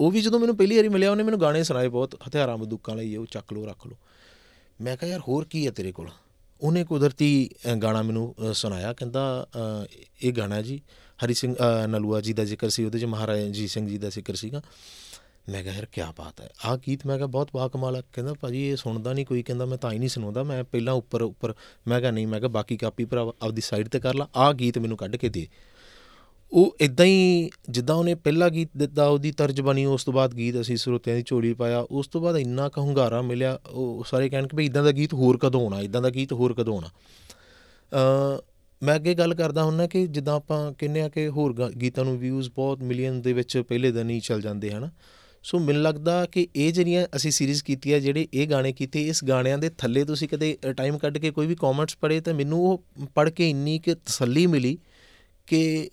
ਉਹ 0.00 0.10
ਵੀ 0.10 0.20
ਜਦੋਂ 0.20 0.40
ਮੈਨੂੰ 0.40 0.56
ਪਹਿਲੀ 0.56 0.76
ਵਾਰੀ 0.76 0.88
ਮਿਲਿਆ, 0.88 1.10
ਉਹਨੇ 1.10 1.22
ਮੈਨੂੰ 1.22 1.40
ਗਾਣੇ 1.40 1.62
ਸੁਣਾਏ 1.62 1.88
ਬਹੁਤ, 1.88 2.14
ਹਥਿਆਰਾਂ, 2.28 2.56
ਬੰਦੂਕਾਂ 2.58 2.96
ਲਈ, 2.96 3.16
ਉਹ 3.16 3.26
ਚੱਕ 3.26 3.52
ਲੋ 3.52 3.66
ਰੱਖ 3.66 3.86
ਲੋ 3.86 3.96
ਮੈਂ 4.80 4.96
ਕਿਹਾ, 4.96 5.10
ਯਾਰ, 5.10 5.20
ਹੋਰ 5.20 5.44
ਕੀ 5.44 5.66
ਹੈ 5.66 5.70
ਤੇਰੇ 5.70 5.92
ਕੋਲ? 5.92 6.08
ਉਹਨੇ 6.60 6.84
ਕੁਦਰਤੀ 6.84 7.48
ਗਾਣਾ 7.82 8.02
ਮੈਨੂੰ 8.02 8.34
ਸੁਣਾਇਆ, 8.54 8.92
ਕਹਿੰਦਾ 8.92 9.46
ਇਹ 10.22 10.32
ਗਾਣਾ 10.32 10.62
ਜੀ, 10.62 10.80
ਹਰੀ 11.24 11.34
ਸਿੰਘ 11.34 11.54
ਨਲੂਆ 11.86 12.20
ਜੀ 12.20 12.32
ਦਾ 12.32 12.44
ਜ਼ਿਕਰ 12.44 12.68
ਸੀ, 12.68 12.84
ਉਹਦੇ 12.84 12.98
ਚ 12.98 13.04
ਮਹਾਰਾਜਾ 13.04 13.48
ਜੀ 13.48 13.66
ਸਿੰਘ 13.68 13.88
ਜੀ 13.88 13.98
ਦਾ 13.98 14.08
ਜ਼ਿਕਰ 14.08 14.34
ਸੀਗਾ। 14.34 14.62
ਮੈਂ 15.48 15.62
ਕਿਹਾ, 15.62 15.74
ਯਾਰ 15.74 15.86
ਕੀ 15.86 16.02
ਬਾਤ 16.18 16.40
ਹੈ। 16.40 16.48
ਆਹ 16.64 16.76
ਗੀਤ 16.76 17.06
ਮੈਂ 17.06 17.16
ਕਿਹਾ, 17.16 17.26
ਬਹੁਤ 17.26 17.48
ਬਾ 17.54 17.68
ਕਮਾਲ 17.68 17.96
ਹੈ 17.96 18.02
ਕਹਿੰਦਾ, 18.12 18.34
ਭਾਜੀ, 18.34 18.62
ਇਹ 18.68 18.76
ਸੁਣਦਾ 18.76 19.12
ਨਹੀਂ 19.12 19.26
ਕੋਈ, 19.26 19.42
ਕਹਿੰਦਾ, 19.42 19.66
ਮੈਂ 19.66 19.78
ਤਾਂ 19.78 19.92
ਹੀ 19.92 19.98
ਨਹੀਂ 19.98 20.08
ਸੁਣਾਉਂਦਾ, 20.08 20.42
ਮੈਂ 20.42 20.62
ਪਹਿਲਾਂ 20.64 20.94
ਉੱਪਰ 20.94 21.22
ਉੱਪਰ, 21.22 21.54
ਮੈਂ 21.88 22.00
ਕਿਹਾ, 22.00 22.10
ਨਹੀਂ, 22.10 22.26
ਮੈਂ 22.26 22.40
ਕਿਹਾ, 22.40 22.48
ਬਾਕੀ 22.48 22.76
ਕਾਪੀ 22.76 23.04
ਭਰਾ 23.04 23.32
ਆਪਦੀ 23.42 23.60
ਸਾਈਡ 23.60 23.88
ਤੇ 23.88 24.00
ਕਰ 24.00 24.14
ਲਾ। 24.14 24.28
ਆਹ 24.36 24.52
ਗੀਤ 24.52 24.78
ਮੈਨੂੰ 24.78 24.96
ਕੱਢ 24.96 25.16
ਕੇ 25.16 25.28
ਦੇ। 25.28 25.48
ਉਹ 26.52 26.76
ਇਦਾਂ 26.80 27.06
ਹੀ 27.06 27.50
ਜਿੱਦਾਂ 27.70 27.96
ਉਹਨੇ 27.96 28.14
ਪਹਿਲਾ 28.14 28.48
ਗੀਤ 28.48 28.70
ਦਿੱਤਾ, 28.76 29.06
ਉਹਦੀ 29.06 29.32
ਤਰਜ 29.32 29.60
ਬਣੀ 29.60 29.84
ਉਸ 29.84 30.04
ਤੋਂ 30.04 30.12
ਬਾਅਦ 30.12 30.36
ਗੀਤ 30.36 30.60
ਅਸੀਂ 30.60 30.76
ਸਰੋਤਿਆਂ 30.76 31.16
ਦੀ 31.16 31.22
ਝੋਲੀ 31.26 31.54
ਪਾਇਆ, 31.54 31.78
ਉਸ 31.90 32.08
ਤੋਂ 32.08 32.20
ਬਾਅਦ 32.20 32.36
ਇੰਨਾ 32.36 32.68
ਕ 32.68 32.78
ਹੰਗਾਰਾ 32.78 33.22
ਮਿਲਿਆ, 33.22 33.60
ਉਹ 33.70 34.04
ਸਾਰੇ 34.10 34.28
ਕਹਿਣ 34.28 34.46
ਕਿ 34.46 34.56
ਭਈ 34.56 34.66
ਇਦਾਂ 34.66 34.84
ਦਾ 34.84 34.92
ਗੀਤ 34.92 35.14
ਹੋਰ 35.14 35.38
ਕਦੋਂ 35.38 35.62
ਆਉਣਾ 35.62 35.80
ਇਦਾਂ 35.80 36.02
ਦਾ 36.02 36.10
ਗੀਤ 36.10 36.32
ਹੋਰ 36.32 36.54
ਕਦੋਂ 36.54 36.74
ਆਉਣਾ 36.74 36.88
ਅ 36.88 38.42
ਮੈਂ 38.82 38.94
ਅੱਗੇ 38.94 39.14
ਗੱਲ 39.14 39.34
ਕਰਦਾ 39.34 39.64
ਹੁੰਨਾ 39.64 39.86
ਕਿ 39.86 40.06
ਜਿੱਦਾਂ 40.06 40.34
ਆਪਾਂ 40.34 40.72
ਕਹਿੰਨੇ 40.72 41.00
ਆ 41.00 41.08
ਕਿ 41.08 41.28
ਹੋਰ 41.28 41.70
ਗੀਤਾਂ 41.80 42.04
ਨੂੰ 42.04 42.18
ਵਿਊਜ਼ 42.18 42.50
ਬਹੁਤ 42.50 42.82
ਮਿਲੀਅਨ 42.82 43.22
ਦੇ 43.22 43.32
ਵਿੱਚ 43.32 43.58
ਪਹਿਲੇ 43.58 43.92
ਦਿਨ 43.92 44.10
ਹੀ 44.10 44.20
ਚੱਲ 44.20 44.40
ਜਾਂਦੇ, 44.40 44.70
ਹਨ। 44.70 44.90
ਸੋ 45.42 45.58
ਮੈਨੂੰ 45.58 45.82
ਲੱਗਦਾ 45.82 46.26
ਕਿ 46.26 46.48
ਇਹ 46.56 46.72
ਜਿਹੜੀਆਂ 46.72 47.06
ਅਸੀਂ 47.16 47.30
ਸੀਰੀਜ਼ 47.30 47.64
ਕੀਤੀ 47.64 47.92
ਹੈ 47.92 47.98
ਜਿਹੜੇ 47.98 48.28
ਇਹ 48.34 48.48
ਗਾਣੇ 48.48 48.72
ਕੀਤੇ, 48.72 49.08
ਇਸ 49.08 49.24
ਗਾਣਿਆਂ 49.24 49.58
ਦੇ 49.58 49.70
ਥੱਲੇ 49.78 50.04
ਤੁਸੀਂ 50.04 50.28
ਕਦੇ 50.28 50.58
ਟਾਈਮ 50.76 50.98
ਕੱਢ 50.98 51.18
ਕੇ 51.18 51.30
ਕੋਈ 51.30 51.46
ਵੀ 51.46 51.54
ਕਮੈਂਟਸ 51.54 51.96
ਪੜ੍ਹੇ 51.96 52.20
ਤਾਂ 52.20 52.34
ਮੈਨੂੰ 52.34 52.60
ਉਹ 52.60 52.84
ਪੜ੍ਹ 53.14 53.30
ਕੇ 53.30 53.50
ਇੰਨੀ 53.50 53.78
ਕਿ 53.78 53.94
ਤਸੱਲੀ 53.94 54.46
ਮਿਲੀ 54.46 54.78
ਕਿ 55.46 55.88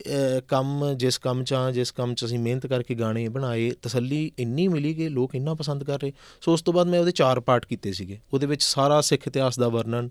ਕੰਮ 0.47 0.93
ਜਿਸ 0.93 1.17
ਕੰਮ 1.17 1.43
'ਚ 1.43 1.53
ਆ 1.53 1.71
ਜਿਸ 1.71 1.91
ਕੰਮ 1.91 2.13
'ਚ 2.13 2.25
ਅਸੀਂ 2.25 2.39
ਮਿਹਨਤ 2.39 2.67
ਕਰਕੇ 2.67 2.95
ਗਾਣੇ 2.95 3.27
ਬਣਾਏ 3.29 3.69
ਤਸੱਲੀ 3.81 4.31
ਇੰਨੀ 4.39 4.67
ਮਿਲੀ 4.67 4.93
ਕਿ 4.93 5.09
ਲੋਕ 5.09 5.35
ਇੰਨਾ 5.35 5.53
ਪਸੰਦ 5.53 5.83
ਕਰ 5.83 5.99
ਰਹੇ। 5.99 6.11
ਸੋ 6.41 6.53
ਉਸ 6.53 6.61
ਤੋਂ 6.61 6.73
ਬਾਅਦ 6.73 6.87
ਮੈਂ 6.87 6.99
ਉਹਦੇ 6.99 7.11
ਚਾਰ 7.11 7.39
ਪਾਰਟ 7.39 7.65
ਕੀਤੇ 7.65 7.93
ਸੀਗੇ। 7.93 8.19
ਉਹਦੇ 8.33 8.47
ਵਿੱਚ 8.47 8.63
ਸਾਰਾ 8.63 9.01
ਸਿੱਖ 9.01 9.27
ਇਤਿਹਾਸ 9.27 9.59
ਦਾ 9.59 9.69
ਵਰਣਨ 9.69 10.09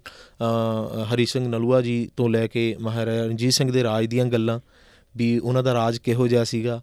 ਹਰੀ 1.15 1.27
ਸਿੰਘ 1.27 1.47
ਨਲੂਆ 1.49 1.81
ਜੀ 1.81 2.09
ਤੋਂ 2.17 2.29
ਲੈ 2.29 2.47
ਕੇ 2.47 2.75
ਮਹਾਰਾਜਾ 2.81 3.25
ਰਣਜੀਤ 3.27 3.53
ਸਿੰਘ 3.53 3.71
ਦੇ 3.73 3.83
ਰਾਜ 3.83 4.07
ਦੀਆਂ 4.07 4.27
ਗੱਲਾਂ 4.27 4.59
ਵੀ 5.17 5.39
ਉਹਨਾਂ 5.39 5.63
ਦਾ 5.63 5.75
ਰਾਜ 5.75 5.99
ਕਿਹੋ 5.99 6.29
ਜਿਹਾ 6.29 6.45
ਸੀਗਾ। 6.45 6.81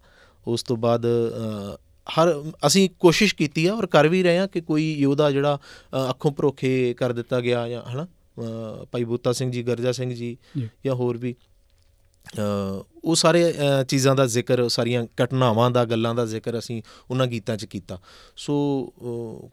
ਉਸ 0.48 0.64
ਤੋਂ 0.64 0.78
ਬਾਅਦ 0.78 1.06
ਹਰ 2.10 2.34
ਅਸੀਂ 2.68 2.90
ਕੋਸ਼ਿਸ਼ 3.00 3.36
ਕੀਤੀ 3.36 3.66
ਆ 3.68 3.74
ਔਰ 3.74 3.86
ਕਰ 3.86 4.08
ਵੀ 4.08 4.24
ਰਹੇ 4.24 4.38
ਆ 4.40 4.46
ਕਿ 4.48 4.62
ਕੋਈ 4.62 4.94
ਯੋਧਾ 4.94 5.32
ਜਿਹੜਾ 5.32 5.58
ਅੱਖੋਂ 6.10 6.32
ਭਰੋਖੇ 6.32 6.94
ਕਰ 6.94 7.12
ਦਿੱਤਾ 7.12 7.40
ਗਿਆ 7.42 7.68
ਜਾਂ 7.70 7.82
ਹਨਾ 7.94 8.08
ਭਾਈ 8.92 9.04
ਬੂਤਾ 9.04 9.32
ਸਿੰਘ 9.32 9.52
ਜੀ 9.52 9.64
ਗਰਜਾ 9.64 9.92
ਸਿੰਘ 9.92 10.14
ਜੀ। 10.14 10.38
ਜਾਂ 10.86 10.96
ਹੋਰ 10.96 11.18
ਵੀ। 11.18 11.36
ਉਹ 13.04 13.16
ਸਾਰੇ 13.16 13.54
ਚੀਜ਼ਾਂ 13.88 14.16
ਦਾ 14.16 14.26
ਜ਼ਿਕਰ 14.26 14.68
ਸਾਰੀਆਂ 14.70 15.06
ਘਟਨਾਵਾਂ 15.24 15.72
ਦਾ 15.72 15.86
ਗੱਲਾਂ 15.86 16.16
ਦਾ 16.16 16.26
ਜ਼ਿਕਰ 16.26 16.60
ਅਸੀਂ 16.60 16.82
ਉਹਨਾਂ 17.12 17.28
ਗੀਤਾਂ 17.28 17.58
'ਚ 17.58 17.66
ਕੀਤਾ। 17.66 18.00
ਸੋ 18.38 18.86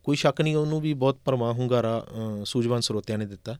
ਕੋਈ 0.05 0.17
ਸ਼ੱਕ 0.17 0.41
ਨਹੀਂ 0.41 0.57
ਉਹਨੂੰ 0.57 0.81
ਵੀ 0.81 0.95
ਬਹੁਤ 0.95 1.19
ਪਰਮਾ 1.25 1.53
ਹੁੰਗਾਰਾ 1.53 2.07
ਸੂਝਵਾਨ 2.45 2.81
ਸਰੋਤਿਆਂ 2.81 3.19
ਨੇ 3.19 3.27
ਦਿੱਤਾ। 3.27 3.57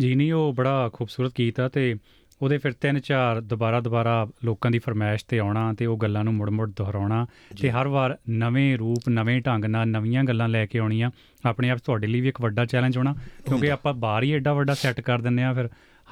ਜੀ 0.00 0.14
ਨਹੀਂ 0.14 0.32
ਉਹ 0.32 0.52
ਬੜਾ 0.52 0.90
ਖੂਬਸੂਰਤ 0.92 1.32
ਗੀਤ 1.38 1.60
ਆ 1.60 1.68
ਤੇ 1.68 1.96
ਉਹਦੇ 2.42 2.58
ਫਿਰ 2.58 2.72
ਤਿੰਨ 2.72 3.00
ਚਾਰ 3.00 3.40
ਦੁਬਾਰਾ 3.40 3.80
ਦੁਬਾਰਾ 3.80 4.28
ਲੋਕਾਂ 4.44 4.70
ਦੀ 4.70 4.78
ਫਰਮਾਇਸ਼ 4.78 5.24
ਤੇ 5.28 5.38
ਆਉਣਾ 5.38 5.72
ਤੇ 5.72 5.86
ਉਹ 5.86 5.96
ਗੱਲਾਂ 5.96 6.24
ਨੂੰ 6.24 6.34
ਮੁੜ-ਮੁੜ 6.34 6.70
ਦੁਹਰਾਉਣਾ 6.70 7.26
ਤੇ 7.62 7.70
ਹਰ 7.70 7.88
ਵਾਰ 7.88 8.18
ਨਵੇਂ 8.30 8.78
ਰੂਪ 8.78 9.08
ਨਵੇਂ 9.08 9.40
ਢੰਗ 9.40 9.64
ਨਾਲ 9.64 9.88
ਨਵੀਆਂ 9.88 10.24
ਗੱਲਾਂ 10.24 10.48
ਲੈ 10.48 10.66
ਕੇ 10.66 10.78
ਆਉਣੀਆਂ 10.78 11.10
ਆਪਣੇ 11.44 11.70
ਆਪ 11.70 11.78
ਤੁਹਾਡੇ 11.78 12.06
ਲਈ 12.06 12.20
ਵੀ 12.20 12.28
ਇੱਕ 12.28 12.40
ਵੱਡਾ 12.40 12.64
ਚੈਲੰਜ 12.64 12.98
ਹੋਣਾ 12.98 13.14
ਕਿਉਂਕਿ 13.46 13.70
ਆਪਾਂ 13.70 13.94
ਬਾਹਰ 13.94 14.22
ਹੀ 14.22 14.32
ਐਡਾ 14.32 14.52
ਵੱਡਾ 14.52 14.74
ਸੈੱਟ 14.74 15.00
ਕਰ 15.00 15.18
ਦਿੰਨੇ 15.18 15.44
ਆ 15.44 15.52
ਫਿਰ 15.52 15.66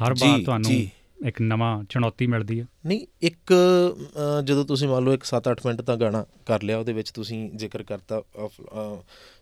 ਹਰ 0.05 0.15
ਵਾਰ 0.21 0.39
ਤੁਹਾਨੂੰ 0.45 0.71
ਇੱਕ 1.21 1.41
ਨਵਾਂ 1.41 1.85
ਚੁਣੌਤੀ 1.85 2.27
ਮਿਲਦੀ 2.27 2.59
ਹੈ। 2.61 2.67
ਨਹੀਂ 2.87 3.07
ਇੱਕ 3.23 3.53
ਜਦੋਂ 4.45 4.65
ਤੁਸੀਂ 4.65 4.89
ਮੰਨ 4.89 5.05
ਲਓ 5.05 5.13
ਇੱਕ 5.13 5.25
7-8 5.25 5.55
ਮਿੰਟ 5.67 5.81
ਦਾ 5.81 5.97
ਗਾਣਾ 5.97 6.25
ਕਰ 6.47 6.63
ਲਿਆ 6.63 6.79
ਉਹਦੇ 6.79 6.93
ਵਿੱਚ 6.93 7.11
ਤੁਸੀਂ 7.11 7.39
ਜ਼ਿਕਰ 7.57 7.83
ਕਰਤਾ 7.83 8.23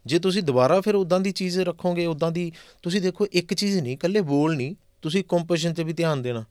ਜੇ 0.06 0.18
ਤੁਸੀਂ 0.18 0.42
ਦੁਬਾਰਾ 0.42 0.80
ਫਿਰ 0.80 0.94
ਉਦਾਂ 0.94 1.20
ਦੀ 1.20 1.32
ਚੀਜ਼ 1.32 1.58
ਰੱਖੋਗੇ 1.60 2.06
ਉਦਾਂ 2.06 2.30
ਦੀ 2.32 2.50
ਤੁਸੀਂ 2.82 3.00
ਦੇਖੋ 3.02 3.26
ਇੱਕ 3.32 3.54
ਚੀਜ਼ 3.54 3.78
ਨਹੀਂ 3.78 3.94
ਇਕੱਲੇ 3.94 4.20
ਬੋਲ 4.20 4.56
ਨਹੀਂ 4.56 4.74
ਤੁਸੀਂ 5.02 5.24
ਕੰਪੋਜੀਸ਼ਨ 5.28 5.74
ਤੇ 5.74 5.84
ਵੀ 5.84 5.92
ਧਿਆਨ 5.92 6.22
ਦੇਣਾ। 6.22 6.44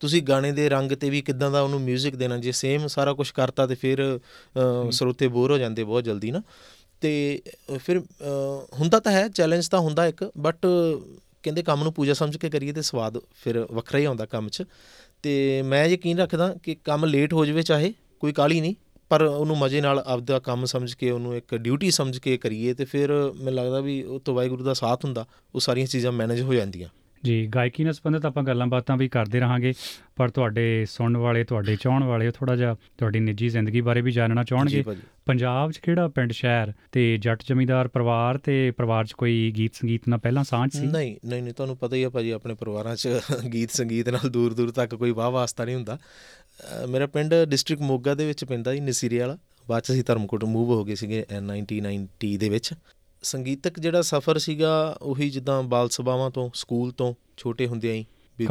ਤੁਸੀਂ 0.00 0.22
ਗਾਣੇ 0.22 0.52
ਦੇ 0.52 0.68
ਰੰਗ 0.68 0.92
ਤੇ 0.92 1.10
ਵੀ 1.10 1.20
ਕਿਦਾਂ 1.20 1.50
ਦਾ 1.50 1.60
ਉਹਨੂੰ 1.60 1.80
뮤직 1.86 2.16
ਦੇਣਾ 2.16 2.36
ਜੇ 2.38 2.52
ਸੇਮ 2.52 2.86
ਸਾਰਾ 2.86 3.12
ਕੁਝ 3.12 3.30
ਕਰਤਾ 3.30 3.66
ਤੇ 3.66 3.74
ਫਿਰ 3.74 4.20
ਸਰੋਤੇ 4.92 5.28
ਬੋਰ 5.28 5.52
ਹੋ 5.52 5.58
ਜਾਂਦੇ 5.58 5.84
ਬਹੁਤ 5.84 6.04
ਜਲਦੀ 6.04 6.30
ਨਾ। 6.30 6.42
ਤੇ 7.00 7.42
ਫਿਰ 7.78 8.00
ਹੁੰਦਾ 8.80 9.00
ਤਾਂ 9.00 9.12
ਹੈ 9.12 9.28
ਚੈਲੰਜ 9.28 9.68
ਤਾਂ 9.68 9.80
ਹੁੰਦਾ 9.80 10.06
ਇੱਕ 10.06 10.30
ਬਟ 10.38 10.66
ਕਹਿੰਦੇ 11.42 11.62
ਕੰਮ 11.62 11.82
ਨੂੰ 11.82 11.92
ਪੂਜਾ 11.92 12.12
ਸਮਝ 12.12 12.36
ਕੇ 12.36 12.50
ਕਰੀਏ 12.50 12.72
ਤੇ 12.72 12.82
ਸਵਾਦ 12.82 13.18
ਫਿਰ 13.44 13.66
ਵੱਖਰਾ 13.70 13.98
ਹੀ 13.98 14.04
ਆਉਂਦਾ 14.04 14.26
ਕੰਮ 14.26 14.48
'ਚ। 14.48 14.62
ਤੇ 15.22 15.62
ਮੈਂ 15.62 15.86
ਯਕੀਨ 15.86 16.18
ਰੱਖਦਾ 16.18 16.54
ਕਿ 16.62 16.74
ਕੰਮ 16.74 17.04
ਲੇਟ 17.04 17.32
ਹੋ 17.32 17.44
ਜਾਵੇ 17.44 17.62
ਚਾਹੇ, 17.62 17.94
ਕੋਈ 18.20 18.32
ਕਾਲੀ 18.32 18.60
ਨਹੀਂ, 18.60 18.74
ਪਰ 19.08 19.22
ਉਹਨੂੰ 19.22 19.58
ਮਜ਼ੇ 19.58 19.80
ਨਾਲ 19.80 20.02
ਆਪਦਾ 20.06 20.38
ਕੰਮ 20.38 20.64
ਸਮਝ 20.64 20.94
ਕੇ, 20.94 21.10
ਉਹਨੂੰ 21.10 21.36
ਇੱਕ 21.36 21.54
ਡਿਊਟੀ 21.54 21.90
ਸਮਝ 21.90 22.18
ਕੇ 22.18 22.36
ਕਰੀਏ 22.36 22.74
ਤੇ 22.74 22.84
ਫਿਰ 22.84 23.32
ਮੈਨੂੰ 23.36 23.54
ਲੱਗਦਾ 23.54 23.80
ਵੀ 23.80 24.02
ਉਹ 24.02 24.20
ਤੋਂ 24.20 24.34
ਵਾਹਿਗੁਰੂ 24.34 24.64
ਦਾ 24.64 24.74
ਸਾਥ 24.74 25.04
ਹੁੰਦਾ, 25.04 25.26
ਉਹ 25.54 25.60
ਸਾਰੀਆਂ 25.60 25.86
ਚੀਜ਼ਾਂ 25.86 26.12
ਮੈਨੇਜ 26.12 26.40
ਹੋ 26.40 26.54
ਜਾਂਦੀਆਂ। 26.54 26.88
ਜੀ 27.24 27.46
ਗਾਇਕੀ 27.46 27.84
ਨਾਲ 27.84 27.92
ਸੰਬੰਧਿਤ 27.92 28.26
ਆਪਾਂ 28.26 28.42
ਗੱਲਾਂ 28.42 28.66
ਬਾਤਾਂ 28.66 28.96
ਵੀ 28.96 29.08
ਕਰਦੇ 29.08 29.40
ਰਹਾਂਗੇ 29.40 29.72
ਪਰ 30.16 30.28
ਤੁਹਾਡੇ 30.28 30.84
ਸੁਣਨ 30.90 31.16
ਵਾਲੇ 31.16 31.44
ਤੁਹਾਡੇ 31.44 31.76
ਚਾਹਣ 31.76 32.04
ਵਾਲੇ 32.04 32.30
ਥੋੜਾ 32.30 32.56
ਜਿਹਾ 32.56 32.74
ਤੁਹਾਡੀ 32.98 33.20
ਨਿੱਜੀ 33.20 33.48
ਜ਼ਿੰਦਗੀ 33.48 33.80
ਬਾਰੇ 33.80 34.00
ਵੀ 34.00 34.10
ਜਾਣਨਾ 34.10 34.44
ਚਾਹਣਗੇ। 34.44 34.84
ਪੰਜਾਬ 35.26 35.70
'ਚ 35.70 35.78
ਕਿਹੜਾ 35.78 36.08
ਪਿੰਡ 36.08 36.32
ਸ਼ਹਿਰ 36.32 36.72
ਤੇ 36.92 37.16
ਜੱਟ 37.16 37.42
ਜ਼ਮੀਂਦਾਰ 37.46 37.88
ਪਰਿਵਾਰ 37.88 38.38
ਤੇ 38.38 38.70
ਪਰਿਵਾਰ 38.70 39.06
'ਚ 39.06 39.12
ਕੋਈ 39.12 39.52
ਗੀਤ 39.56 39.74
ਸੰਗੀਤ 39.74 40.08
ਨਾਲ 40.08 40.18
ਪਹਿਲਾਂ 40.18 40.44
ਸਾਂਝ 40.44 40.70
ਸੀ? 40.72 40.86
ਨਹੀਂ 40.86 41.16
ਨਹੀਂ 41.26 41.42
ਨਹੀਂ 41.42 41.54
ਤੁਹਾਨੂੰ 41.54 41.76
ਪਤਾ 41.76 41.96
ਹੀ 41.96 42.02
ਆ 42.02 42.10
ਭਾਜੀ 42.10 42.30
ਆਪਣੇ 42.30 42.54
ਪਰਿਵਾਰਾਂ 42.54 42.96
'ਚ 42.96 43.08
ਗੀਤ 43.52 43.70
ਸੰਗੀਤ 43.70 44.08
ਨਾਲ 44.08 44.30
ਦੂਰ 44.30 44.54
ਦੂਰ 44.54 44.70
ਤੱਕ 44.70 44.94
ਕੋਈ 44.94 45.10
ਵਾਹ 45.10 45.30
ਵਾਸਤਾ 45.30 45.64
ਨਹੀਂ 45.64 45.74
ਹੁੰਦਾ। 45.74 45.98
ਮੇਰਾ 46.88 47.06
ਪਿੰਡ 47.06 47.34
ਡਿਸਟ੍ਰਿਕਟ 47.34 47.82
ਮੋਗਾ 47.82 48.14
ਦੇ 48.14 48.26
ਵਿੱਚ 48.26 48.44
ਪੈਂਦਾ 48.44 48.74
ਜੀ 48.74 48.80
ਨਸੀਰੇ 48.80 49.18
ਵਾਲਾ। 49.18 49.38
ਬਾਅਦ 49.68 49.82
'ਚ 49.82 49.90
ਅਸੀਂ 49.90 50.04
ਧਰਮਕੋਟ 50.06 50.44
ਮੂਵ 50.44 50.70
ਹੋ 50.70 50.84
ਗਏ 50.84 50.94
ਸੀਗੇ 50.94 51.24
1990 51.38 52.36
ਦੇ 52.36 52.48
ਵਿੱਚ। 52.48 52.72
ਸੰਗੀਤਕ 53.23 53.79
ਜਿਹੜਾ 53.79 54.01
ਸਫ਼ਰ 54.01 54.37
ਸੀਗਾ 54.37 54.97
ਉਹੀ 55.01 55.29
ਜਿੱਦਾਂ 55.29 55.63
ਬਾਲ 55.63 55.89
ਸਭਾਵਾਂ 55.89 56.31
ਤੋਂ 56.31 56.49
ਸਕੂਲ 56.53 56.91
ਤੋਂ 56.91 57.13
ਛੋਟੇ 57.37 57.67
ਹੁੰਦਿਆਂ 57.67 57.93
ਹੀ 57.93 58.05
ਵੀ 58.39 58.47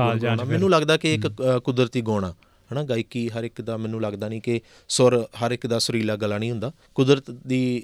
ਮੈਨੂੰ 0.46 0.70
ਲੱਗਦਾ 0.70 0.96
ਕਿ 0.96 1.14
ਇੱਕ 1.14 1.26
ਕੁਦਰਤੀ 1.64 2.00
ਗਾਉਣਾ 2.00 2.34
ਹਨਾ 2.72 2.82
ਗਾਇਕੀ 2.82 3.28
ਹਰ 3.28 3.44
ਇੱਕ 3.44 3.60
ਦਾ 3.60 3.76
ਮੈਨੂੰ 3.76 4.00
ਲੱਗਦਾ 4.00 4.28
ਨਹੀਂ 4.28 4.40
ਕਿ 4.40 4.60
ਸੁਰ 4.88 5.26
ਹਰ 5.44 5.52
ਇੱਕ 5.52 5.66
ਦਾ 5.66 5.78
ਸੁਰੀਲਾ 5.78 6.16
ਗਲਾ 6.16 6.38
ਨਹੀਂ 6.38 6.50
ਹੁੰਦਾ 6.50 6.72
ਕੁਦਰਤ 6.94 7.30
ਦੀ 7.30 7.82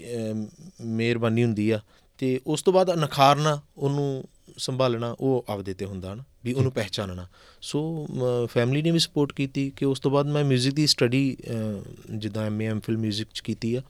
ਮਿਹਰਬਾਨੀ 0.80 1.44
ਹੁੰਦੀ 1.44 1.70
ਆ 1.70 1.80
ਤੇ 2.18 2.40
ਉਸ 2.46 2.62
ਤੋਂ 2.62 2.72
ਬਾਅਦ 2.72 2.90
ਨਖਾਰਨਾ 2.90 3.60
ਉਹਨੂੰ 3.76 4.24
ਸੰਭਾਲਣਾ 4.58 5.16
ਉਹ 5.20 5.44
ਆਪਦੇ 5.48 5.74
ਤੇ 5.74 5.84
ਹੁੰਦਾ 5.84 6.14
ਨਾ 6.14 6.24
ਵੀ 6.44 6.52
ਉਹਨੂੰ 6.52 6.72
ਪਹਿਚਾਨਣਾ 6.72 7.26
ਸੋ 7.60 8.06
ਫੈਮਿਲੀ 8.46 8.82
ਨੇ 8.82 8.90
ਵੀ 8.90 8.98
ਸਪੋਰਟ 8.98 9.32
ਕੀਤੀ 9.32 9.72
ਕਿ 9.76 9.84
ਉਸ 9.84 10.00
ਤੋਂ 10.00 10.10
ਬਾਅਦ 10.10 10.26
ਮੈਂ 10.26 10.44
뮤직 10.44 10.70
ਦੀ 10.70 10.86
ਸਟੱਡੀ 10.86 11.36
ਜਿੱਦਾਂ 12.10 12.46
ਐਮਏ 12.46 12.66
ਐਮਫਿਲ 12.66 12.96
뮤직 12.96 13.24
ਚ 13.34 13.40
ਕੀਤੀ 13.40 13.74
ਆ 13.74 13.82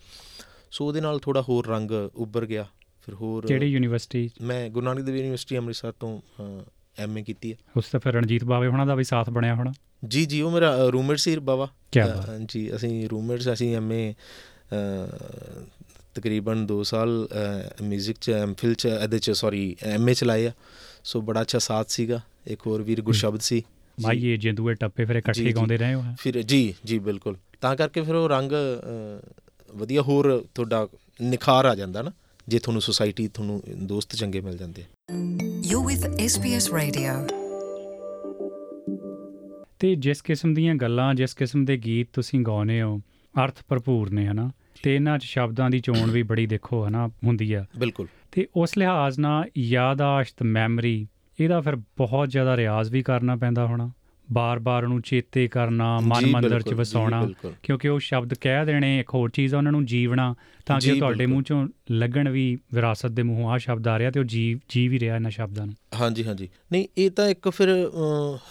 ਸੋ 0.70 0.86
ਉਹਦੇ 0.86 1.00
ਨਾਲ 1.00 1.18
ਥੋੜਾ 1.18 1.42
ਹੋਰ 1.42 1.66
ਰੰਗ 1.66 1.90
ਉੱਭਰ 2.14 2.46
ਗਿਆ 2.46 2.66
ਫਿਰ 3.05 3.15
ਹੋਰ 3.15 3.45
ਕਿਹੜੀ 3.45 3.65
ਯੂਨੀਵਰਸਿਟੀ? 3.65 4.29
ਮੈਂ 4.41 4.69
ਗੁਰੂ 4.69 4.85
ਨਾਨਕ 4.85 5.01
ਦੇਵ 5.01 5.15
ਯੂਨੀਵਰਸਿਟੀ 5.15 5.57
ਅੰਮ੍ਰਿਤਸਰ 5.57 5.91
ਤੋਂ 5.91 6.19
ਐਮਏ 6.97 7.23
ਕੀਤੀ 7.23 7.51
ਹੈ। 7.51 7.57
ਉਸ 7.77 7.85
ਤੋਂ 7.85 7.99
ਫਿਰ 7.99 8.13
ਰਣਜੀਤ 8.13 8.43
ਬਾਵੇ 8.43 8.67
ਉਹਨਾਂ 8.67 8.85
ਦਾ 8.85 8.95
ਵੀ 8.95 9.03
ਸਾਥ 9.03 9.29
ਬਣਿਆ 9.29 9.55
ਹੋਣਾ। 9.55 9.73
ਜੀ 10.05 10.25
ਜੀ 10.25 10.41
ਉਹ 10.41 10.51
ਮੇਰਾ 10.51 10.75
ਰੂਮਮੇਟ 10.85 11.17
ਸੀ 11.17 11.35
ਬਾਵਾ। 11.39 11.67
ਜੀ 12.45 12.63
ਅਸੀਂ 12.75 13.07
ਰੂਮਮੇਟਸ 13.09 13.51
ਅਸੀਂ 13.53 13.75
ਐਮਏ 13.75 14.13
ਤਕਰੀਬਨ 16.15 16.65
2 16.67 16.81
ਸਾਲ 16.83 17.27
뮤직 17.83 18.13
ਚ 18.21 18.29
ਐਮਫਿਲ 18.31 18.73
ਚ 18.73 18.85
ਇਹਦੇ 18.85 19.19
ਚ 19.19 19.31
ਸੌਰੀ 19.31 19.75
ਐਮਏ 19.83 20.13
ਚ 20.13 20.23
ਲਾਇਆ 20.23 20.51
ਸੋ 21.03 21.21
ਬੜਾ 21.21 21.41
ਅੱਛਾ 21.41 21.59
ਸਾਥ 21.59 21.89
ਸੀਗਾ। 21.89 22.21
ਇੱਕ 22.47 22.67
ਹੋਰ 22.67 22.81
ਵੀਰ 22.81 23.01
ਗੁਰਸ਼ਬਦ 23.01 23.39
ਸੀ। 23.39 23.61
ਮਾਈਏ 24.01 24.37
ਜਿੰਦੂਏ 24.37 24.73
ਟੱਪੇ 24.73 25.05
ਫਿਰ 25.05 25.15
ਇਕੱਠੇ 25.15 25.51
ਗਾਉਂਦੇ 25.53 25.77
ਰਹੇ 25.77 25.93
ਹੋ 25.93 26.03
ਫਿਰ 26.19 26.41
ਜੀ 26.41 26.73
ਜੀ 26.85 26.99
ਬਿਲਕੁਲ। 26.99 27.37
ਤਾਂ 27.61 27.75
ਕਰਕੇ 27.75 28.01
ਫਿਰ 28.01 28.15
ਉਹ 28.15 28.29
ਰੰਗ 28.29 28.51
ਵਧੀਆ 29.75 30.01
ਹੋਰ 30.01 30.45
ਤੁਹਾਡਾ 30.55 30.87
ਨਿਖਾਰ 31.21 31.65
ਆ 31.65 31.75
ਜਾਂਦਾ 31.75 32.01
ਨਾ। 32.01 32.11
ਜੇ 32.47 32.59
ਤੁਹਾਨੂੰ 32.59 32.81
ਸੁਸਾਇਟੀ 32.81 33.27
ਤੁਹਾਨੂੰ 33.27 33.61
ਦੋਸਤ 33.83 34.15
ਚੰਗੇ 34.15 34.41
ਮਿਲ 34.41 34.57
ਜਾਂਦੇ 34.57 34.83
ਯੂ 35.63 35.83
ਵਿਦ 35.83 36.05
SBS 36.05 36.77
ਰੇਡੀਓ 36.77 37.27
ਤੇ 39.79 39.95
ਜਿਸ 39.95 40.21
ਕਿਸਮ 40.21 40.53
ਦੀਆਂ 40.53 40.75
ਗੱਲਾਂ 40.75 41.15
ਜਿਸ 41.15 41.33
ਕਿਸਮ 41.33 41.65
ਦੇ 41.65 41.77
ਗੀਤ 41.77 42.07
ਤੁਸੀਂ 42.13 42.39
ਗਾਉਨੇ 42.39 42.81
ਹੋ 42.81 43.01
ਅਰਥ 43.43 43.55
ਭਰਪੂਰ 43.67 44.09
ਨੇ 44.09 44.27
ਹਨਾ? 44.27 44.51
ਤੇ 44.83 44.95
ਇਹਨਾਂ 44.95 45.19
'ਚ 45.19 45.23
ਸ਼ਬਦਾਂ 45.23 45.69
ਦੀ 45.69 45.79
ਚੋਣ 45.79 46.11
ਵੀ 46.11 46.23
ਬੜੀ 46.23 46.47
ਦੇਖੋ 46.47 46.87
ਹਨਾ 46.87 47.07
ਹੁੰਦੀ 47.07 47.53
ਆ। 47.53 47.65
ਬਿਲਕੁਲ। 47.79 48.07
ਤੇ 48.31 48.47
ਉਸ 48.55 48.77
ਲਿਹਾਜ਼ 48.77 49.19
ਨਾਲ 49.19 49.43
ਯਾਦਾਸ਼ਤ 49.57 50.43
ਮੈਮਰੀ 50.43 51.07
ਇਹਦਾ 51.39 51.61
ਫਿਰ 51.61 51.75
ਬਹੁਤ 51.75 52.29
ਜ਼ਿਆਦਾ 52.29 52.57
ਰਿਆਜ਼ 52.57 52.91
ਵੀ 52.91 53.01
ਕਰਨਾ 53.03 53.35
ਪੈਂਦਾ 53.35 53.65
ਹੋਣਾ। 53.65 53.91
ਬਾਰ-ਬਾਰ 54.33 54.83
ਉਹਨੂੰ 54.83 55.01
ਚੇਤੇ 55.01 55.47
ਕਰਨਾ 55.47 55.99
ਮਨ 55.99 56.25
ਮੰਦਰ 56.25 56.61
ਚ 56.61 56.73
ਵਸਾਉਣਾ। 56.73 57.29
ਕਿਉਂਕਿ 57.63 57.87
ਉਹ 57.87 57.99
ਸ਼ਬਦ 57.99 58.33
ਕਹਿ 58.33 58.65
ਦੇਣੇ 58.65 58.99
ਇੱਕ 58.99 59.13
ਹੋਰ 59.13 59.29
ਚੀਜ਼ 59.29 59.55
ਆ 59.55 59.57
ਉਹਨਾਂ 59.57 59.71
ਨੂੰ 59.71 59.85
ਜੀਵਣਾ 59.85 60.35
ਤਾਂ 60.65 60.79
ਕਿ 60.79 60.99
ਤੁਹਾਡੇ। 60.99 61.25
ਮੂੰਹ 61.25 61.43
ਚੋਂ 61.43 61.67
ਲੱਗਣ 61.91 62.29
ਵੀ 62.29 62.57
ਵਿਰਾਸਤ 62.73 63.05
ਦੇ 63.05 63.23
ਮੂੰਹੋਂ 63.23 63.51
ਆ 63.51 63.57
ਸ਼ਬਦ 63.57 63.87
ਆ 63.87 63.99
ਰਿਹਾ 63.99 64.11
ਤੇ 64.11 64.19
ਉਹ 64.19 64.25
ਜੀ 64.25 64.59
ਜੀ 64.69 64.87
ਵੀ 64.87 64.99
ਰਿਹਾ 64.99 65.15
ਇਹਨਾਂ 65.15 65.31
ਸ਼ਬਦਾਂ 65.31 65.65
ਨੂੰ 65.65 65.75
ਹਾਂਜੀ 66.01 66.25
ਹਾਂਜੀ 66.25 66.49
ਨਹੀਂ 66.71 66.87
ਇਹ 66.97 67.11
ਤਾਂ 67.11 67.29
ਇੱਕ 67.29 67.49
ਫਿਰ 67.49 67.89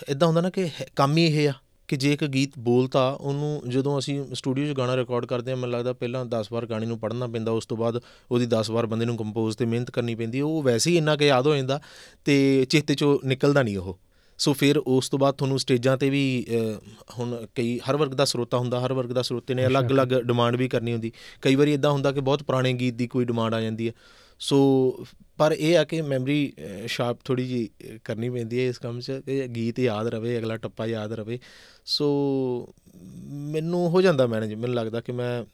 ਇਦਾਂ 0.09 0.28
ਹੁੰਦਾ 0.28 0.40
ਨਾ 0.40 0.50
ਕਿ 0.50 0.71
ਕੰਮ 0.97 1.16
ਹੀ 1.16 1.25
ਇਹ 1.25 1.49
ਆ 1.49 1.52
ਕਿ 1.88 1.97
ਜੇ 1.97 2.12
ਇੱਕ 2.12 2.25
ਗੀਤ 2.25 2.50
ਬੋਲਤਾ 2.59 3.09
ਉਹਨੂੰ 3.11 3.62
ਜਦੋਂ 3.69 3.99
ਅਸੀਂ 3.99 4.25
ਸਟੂਡੀਓ 4.35 4.73
'ਚ 4.73 4.76
ਗਾਣਾ 4.76 4.97
ਰਿਕਾਰਡ 4.97 5.26
ਕਰਦੇ 5.26 5.50
ਹਾਂ 5.50 5.57
ਮੈਨੂੰ 5.59 5.73
ਲੱਗਦਾ 5.73 5.93
ਪਹਿਲਾਂ 5.93 6.26
10 6.26 6.45
ਵਾਰ 6.52 6.66
ਗਾਣੇ 6.66 6.87
ਨੂੰ 6.87 6.99
ਪੜ੍ਹਨਾ 6.99 7.26
ਪੈਂਦਾ 7.26 7.52
ਉਸ 7.52 7.66
ਤੋਂ 7.66 7.76
ਬਾਅਦ 7.76 8.00
ਉਹਦੀ 8.31 8.47
10 8.47 8.71
ਵਾਰ 8.71 8.87
ਬੰਦੇ 8.87 9.04
ਨੂੰ 9.04 9.16
ਕੰਪੋਜ਼ 9.16 9.57
ਤੇ 9.57 9.64
ਮਿਹਨਤ 9.64 9.90
ਕਰਨੀ 9.90 10.14
ਪੈਂਦੀ 10.14 10.40
ਉਹ 10.40 10.62
ਵੈਸੇ 10.62 10.90
ਹੀ 10.90 10.97
ਇੰਨਾ 10.97 11.16
ਕਿ 11.16 11.26
ਯਾਦ 11.26 11.47
ਹੋ 11.47 11.57
ਜਾਂਦਾ 11.57 11.81
ਤੇ 12.25 12.64
ਚੇਤੇ 12.64 12.93
'ਚੋਂ 12.95 13.19
ਨਿਕਲਦਾ 13.25 13.62
ਨਹੀਂ 13.62 13.78
ਉਹ 13.78 13.99
ਸੋ 14.38 14.52
ਫਿਰ 14.52 14.78
ਉਸ 14.78 15.08
ਤੋਂ 15.08 15.18
ਬਾਅਦ 15.18 15.34
ਤੁਹਾਨੂੰ 15.34 15.58
ਸਟੇਜਾਂ 15.58 15.96
ਤੇ 15.96 16.10
ਵੀ 16.10 16.46
ਹੁਣ 17.18 17.46
ਕਈ 17.54 17.78
ਹਰ 17.78 17.96
ਵਰਗ 17.96 18.10
ਦਾ 18.10 18.24
ਸਰੋਤਾ 18.24 18.58
ਹੁੰਦਾ 18.58 18.80
ਹਰ 18.80 18.92
ਵਰਗ 18.92 19.10
ਦਾ 19.10 19.22
ਸਰੋਤੇ 19.22 19.54
ਨੇ 19.54 19.66
ਅਲੱਗ-ਅਲੱਗ 19.66 20.08
ਡਿਮਾਂਡ 20.08 20.56
ਵੀ 20.56 20.68
ਕਰਨੀ 20.68 20.92
ਹੁੰਦੀ। 20.92 21.12
ਕਈ 21.42 21.54
ਵਾਰੀ 21.54 21.72
ਇਦਾਂ 21.72 21.90
ਹੁੰਦਾ 21.90 22.12
ਕਿ 22.12 22.20
ਬਹੁਤ 22.20 22.42
ਪੁਰਾਣੇ 22.42 22.72
ਗੀਤ 22.72 22.94
ਦੀ 22.94 23.06
ਕੋਈ 23.06 23.24
ਡਿਮਾਂਡ 23.24 23.54
ਆ 23.54 23.60
ਜਾਂਦੀ 23.60 23.88
ਹੈ। 23.88 23.92
ਸੋ 24.38 24.58
ਪਰ 25.36 25.52
ਇਹ 25.52 25.78
ਆ 25.78 25.84
ਕਿ 25.84 26.00
ਮੈਮਰੀ 26.02 26.52
ਸ਼ਾਰਪ 26.86 27.18
ਥੋੜੀ 27.24 27.44
ਜੀ 27.48 27.68
ਕਰਨੀ 28.04 28.30
ਪੈਂਦੀ 28.30 28.60
ਹੈ 28.60 28.66
ਇਸ 28.68 28.78
ਕੰਮ 28.78 29.00
'ਚ 29.00 29.20
ਕਿ 29.26 29.46
ਗੀਤ 29.48 29.78
ਯਾਦ 29.78 30.06
ਰਵੇ 30.06 30.38
ਅਗਲਾ 30.38 30.56
ਟੱਪਾ 30.56 30.86
ਯਾਦ 30.86 31.12
ਰਵੇ। 31.12 31.38
ਸੋ 31.84 32.74
ਮੈਨੂੰ 33.52 33.88
ਹੋ 33.90 34.02
ਜਾਂਦਾ 34.02 34.26
ਮੈਨੇਜ 34.26 34.54
ਮੈਨੂੰ 34.54 34.76
ਲੱਗਦਾ 34.76 35.00
ਕਿ 35.00 35.12
ਮੈਂ 35.12 35.44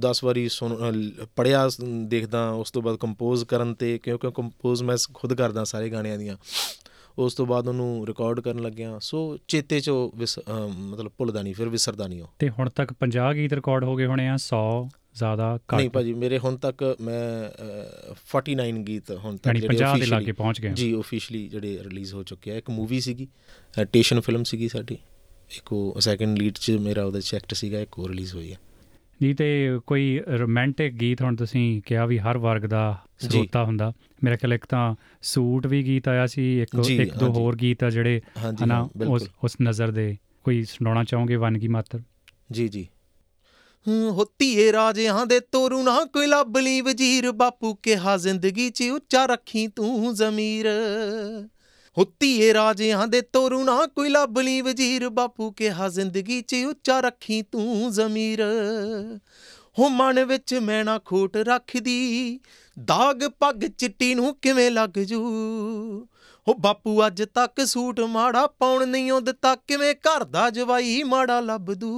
10 0.00 0.24
ਵਾਰੀ 0.24 0.48
ਸੁਣ 0.48 0.76
ਪੜਿਆ 1.36 1.68
ਦੇਖਦਾ 2.04 2.48
ਉਸ 2.50 2.70
ਤੋਂ 2.70 2.82
ਬਾਅਦ 2.82 2.96
ਕੰਪੋਜ਼ 2.96 3.44
ਕਰਨ 3.44 3.74
ਤੇ 3.74 3.98
ਕਿਉਂਕਿ 3.98 4.30
ਕੰਪੋਜ਼ 4.30 4.82
ਮੈਂ 4.82 4.96
ਖੁਦ 5.14 5.34
ਕਰਦਾ 5.34 5.64
ਸਾਰੇ 5.64 5.90
ਗਾਣਿਆਂ 5.90 6.18
ਦੀਆਂ। 6.18 6.36
ਉਸ 7.18 7.34
ਤੋਂ 7.34 7.46
ਬਾਅਦ 7.46 7.68
ਉਹਨੂੰ 7.68 8.06
ਰਿਕਾਰਡ 8.06 8.40
ਕਰਨ 8.40 8.58
ਲੱਗਿਆ। 8.58 8.98
ਸੋ 8.98 9.38
ਚੇਤੇ 9.48 9.80
'ਚ 9.80 9.90
ਮਤਲਬ 10.78 11.12
ਭੁੱਲਦਾ 11.18 11.42
ਨਹੀਂ 11.42 11.54
ਫਿਰ 11.54 11.68
ਵਿਸਰਦਾ 11.68 12.06
ਨਹੀਂ 12.06 12.22
ਉਹ। 12.22 12.28
ਤੇ 12.38 12.48
ਹੁਣ 12.48 12.70
ਤੱਕ 12.70 12.92
50 13.00 13.34
ਗੀਤ 13.34 13.52
ਰਿਕਾਰਡ 13.52 13.84
ਹੋ 13.84 13.96
ਗਏ 13.96 14.06
ਹੋਣੇ 14.06 14.28
ਆ 14.28 14.34
100 14.34 14.88
ਜ਼ਿਆਦਾ 15.14 15.58
ਨਹੀਂ 15.74 15.86
ਘੱਟ 15.86 15.94
ਭਾਜੀ 15.94 16.14
ਮੇਰੇ 16.14 16.38
ਹੁਣ 16.38 16.56
ਤੱਕ 16.56 16.96
ਮੈਂ 17.00 17.48
ਅਹ, 17.48 18.14
49 18.34 18.84
ਗੀਤ 18.84 19.10
ਹੁਣ 19.10 19.36
ਤੱਕ 19.36 19.46
ਯਾਨੀ 19.46 19.66
50 19.68 19.98
ਦੇ 20.00 20.06
ਲਾਗੇ 20.06 20.32
ਪਹੁੰਚ 20.32 20.60
ਗਏ। 20.60 20.68
ਜੀ 20.68 20.92
ਆਫੀਸ਼ੀਅਲੀ 20.92 21.48
ਜਿਹੜੇ 21.48 21.78
ਰਿਲੀਜ਼ 21.82 22.14
ਹੋ 22.14 22.22
ਚੁੱਕੇ 22.22 22.52
ਆ। 22.52 22.56
ਇੱਕ 22.56 22.70
ਮੂਵੀ 22.70 23.00
ਸੀਗੀ 23.00 23.28
ਟੇਸ਼ਨ 23.92 24.20
ਫਿਲਮ 24.20 24.44
ਸੀਗੀ 24.44 24.68
ਸਾਡੀ। 24.68 24.94
ਇੱਕ 25.56 25.72
ਉਹ 25.72 26.00
ਸੈਕੰਡ 26.00 26.38
ਲੀਡ 26.38 26.54
'ਚ 26.54 26.70
ਮੇਰਾ 26.70 27.04
ਉਹਦੇ 27.04 27.20
ਐਕਟ 27.34 27.54
ਸੀਗਾ 27.54 27.80
ਇੱਕ 27.80 27.98
ਹੋਰ 27.98 28.08
ਰਿਲੀਜ਼ 28.10 28.34
ਹੋਈ 28.34 28.52
ਹੈ 28.52 28.56
ਜੀ 29.22 29.34
ਤੇ 29.34 29.80
ਕੋਈ 29.86 30.20
ਰੋਮਾਂਟਿਕ 30.38 30.92
ਗੀਤ 30.92 31.22
ਹੁਣ 31.22 31.36
ਤੁਸੀਂ 31.36 31.82
ਕਿਹਾ 31.86 32.06
ਵੀ 32.06 32.18
ਹਰ 32.18 32.38
ਵਰਗ 32.38 32.62
ਦਾ। 32.62 32.98
ਸਰੋਤਾ 33.18 33.64
ਹੁੰਦਾ। 33.64 33.92
ਮੇਰਾ 34.24 34.36
ਖਿਆਲ 34.36 34.52
ਇੱਕ 34.54 34.66
ਤਾਂ 34.66 34.94
ਸੂਟ 35.22 35.66
ਵੀ 35.66 35.82
ਗੀਤ 35.82 36.08
ਆਇਆ 36.08 36.26
ਸੀ 36.26 36.62
ਇੱਕ 36.62 36.90
ਇੱਕ 36.90 37.14
ਦੋ। 37.14 37.28
ਹੋਰ 37.28 37.56
ਗੀਤ 37.56 37.84
ਆ 37.84 37.90
ਜਿਹੜੇ 37.90 38.20
ਹਨਾ 38.64 38.88
ਉਸ 39.08 39.28
ਉਸ 39.44 39.56
ਨਜ਼ਰ 39.62 39.90
ਦੇ 39.90 40.16
ਕੋਈ 40.44 40.64
ਸੁਣਾਉਣਾ 40.64 41.04
ਚਾਹੋਗੇ 41.04 41.36
ਵਨਗੀ 41.36 41.68
ਮਾਤਰ? 41.68 42.00
ਜੀ 42.52 42.68
ਜੀ। 42.68 42.86
ਹੂੰ 43.88 44.10
ਹੋਤੀਏ 44.10 44.72
ਰਾਜਿਆਂ 44.72 45.26
ਦੇ 45.26 45.40
ਤੋਰੂ 45.40 45.82
ਨਾ 45.82 46.04
ਕੋਈ 46.04 46.26
ਲੱਭ 46.26 46.58
ਲਈ 46.58 46.80
ਵਜ਼ੀਰ 46.80 47.32
ਬਾਪੂ 47.32 47.74
ਕਿਹਾ 47.74 48.16
ਜ਼ਿੰਦਗੀ 48.16 48.70
'ਚ 48.70 48.82
ਉੱਚਾ 48.82 49.26
ਰੱਖੀ 49.26 49.66
ਤੂੰ 49.66 50.14
ਜ਼ਮੀਰ। 50.14 50.66
ਹੋਤੀਏ 51.98 52.54
ਰਾਜਿਆਂ 52.54 53.06
ਦੇ 53.06 53.20
ਤੋਰੂ 53.20 53.64
ਨਾ 53.64 53.86
ਕੋਈ 53.86 54.08
ਲੱਭ 54.08 54.38
ਲਈ 54.38 54.60
ਵਜ਼ੀਰ 54.60 55.08
ਬਾਪੂ 55.08 55.50
ਕਿਹਾ, 55.50 55.88
ਜ਼ਿੰਦਗੀ 55.88 56.40
'ਚ 56.42 56.56
ਉੱਚਾ 56.68 57.00
ਰੱਖੀ 57.00 57.42
ਤੂੰ 57.42 57.90
ਜ਼ਮੀਰ। 57.90 58.42
ਹੋ 59.78 59.88
ਮਨ 59.88 60.24
ਵਿੱਚ 60.24 60.54
ਮੈਂ 60.54 60.84
ਨਾ 60.84 60.98
ਖੋਟ 60.98 61.36
ਰੱਖਦੀ, 61.36 62.40
ਦਾਗ 62.84 63.24
ਪੱਗ 63.24 63.64
ਚਿੱਟੀ 63.78 64.14
ਨੂੰ 64.14 64.34
ਕਿਵੇਂ 64.34 64.70
ਲੱਗ 64.70 64.98
ਜੂ? 64.98 65.22
ਹੋ 66.48 66.54
ਬਾਪੂ, 66.54 67.06
ਅੱਜ 67.06 67.22
ਤੱਕ 67.22 67.66
ਸੂਟ 67.66 68.00
ਮਾੜਾ 68.00 68.46
ਪਾਉਣ 68.46 68.88
ਨਹੀਂ 68.88 69.12
ਉਹ 69.12 69.20
ਦਿੱਤਾ 69.20 69.54
ਕਿਵੇਂ 69.54 69.94
ਘਰ 69.94 70.24
ਦਾ 70.24 70.50
ਜਵਾਈ 70.50 71.02
ਮਾੜਾ 71.02 71.40
ਲੱਭਦੂ 71.40 71.90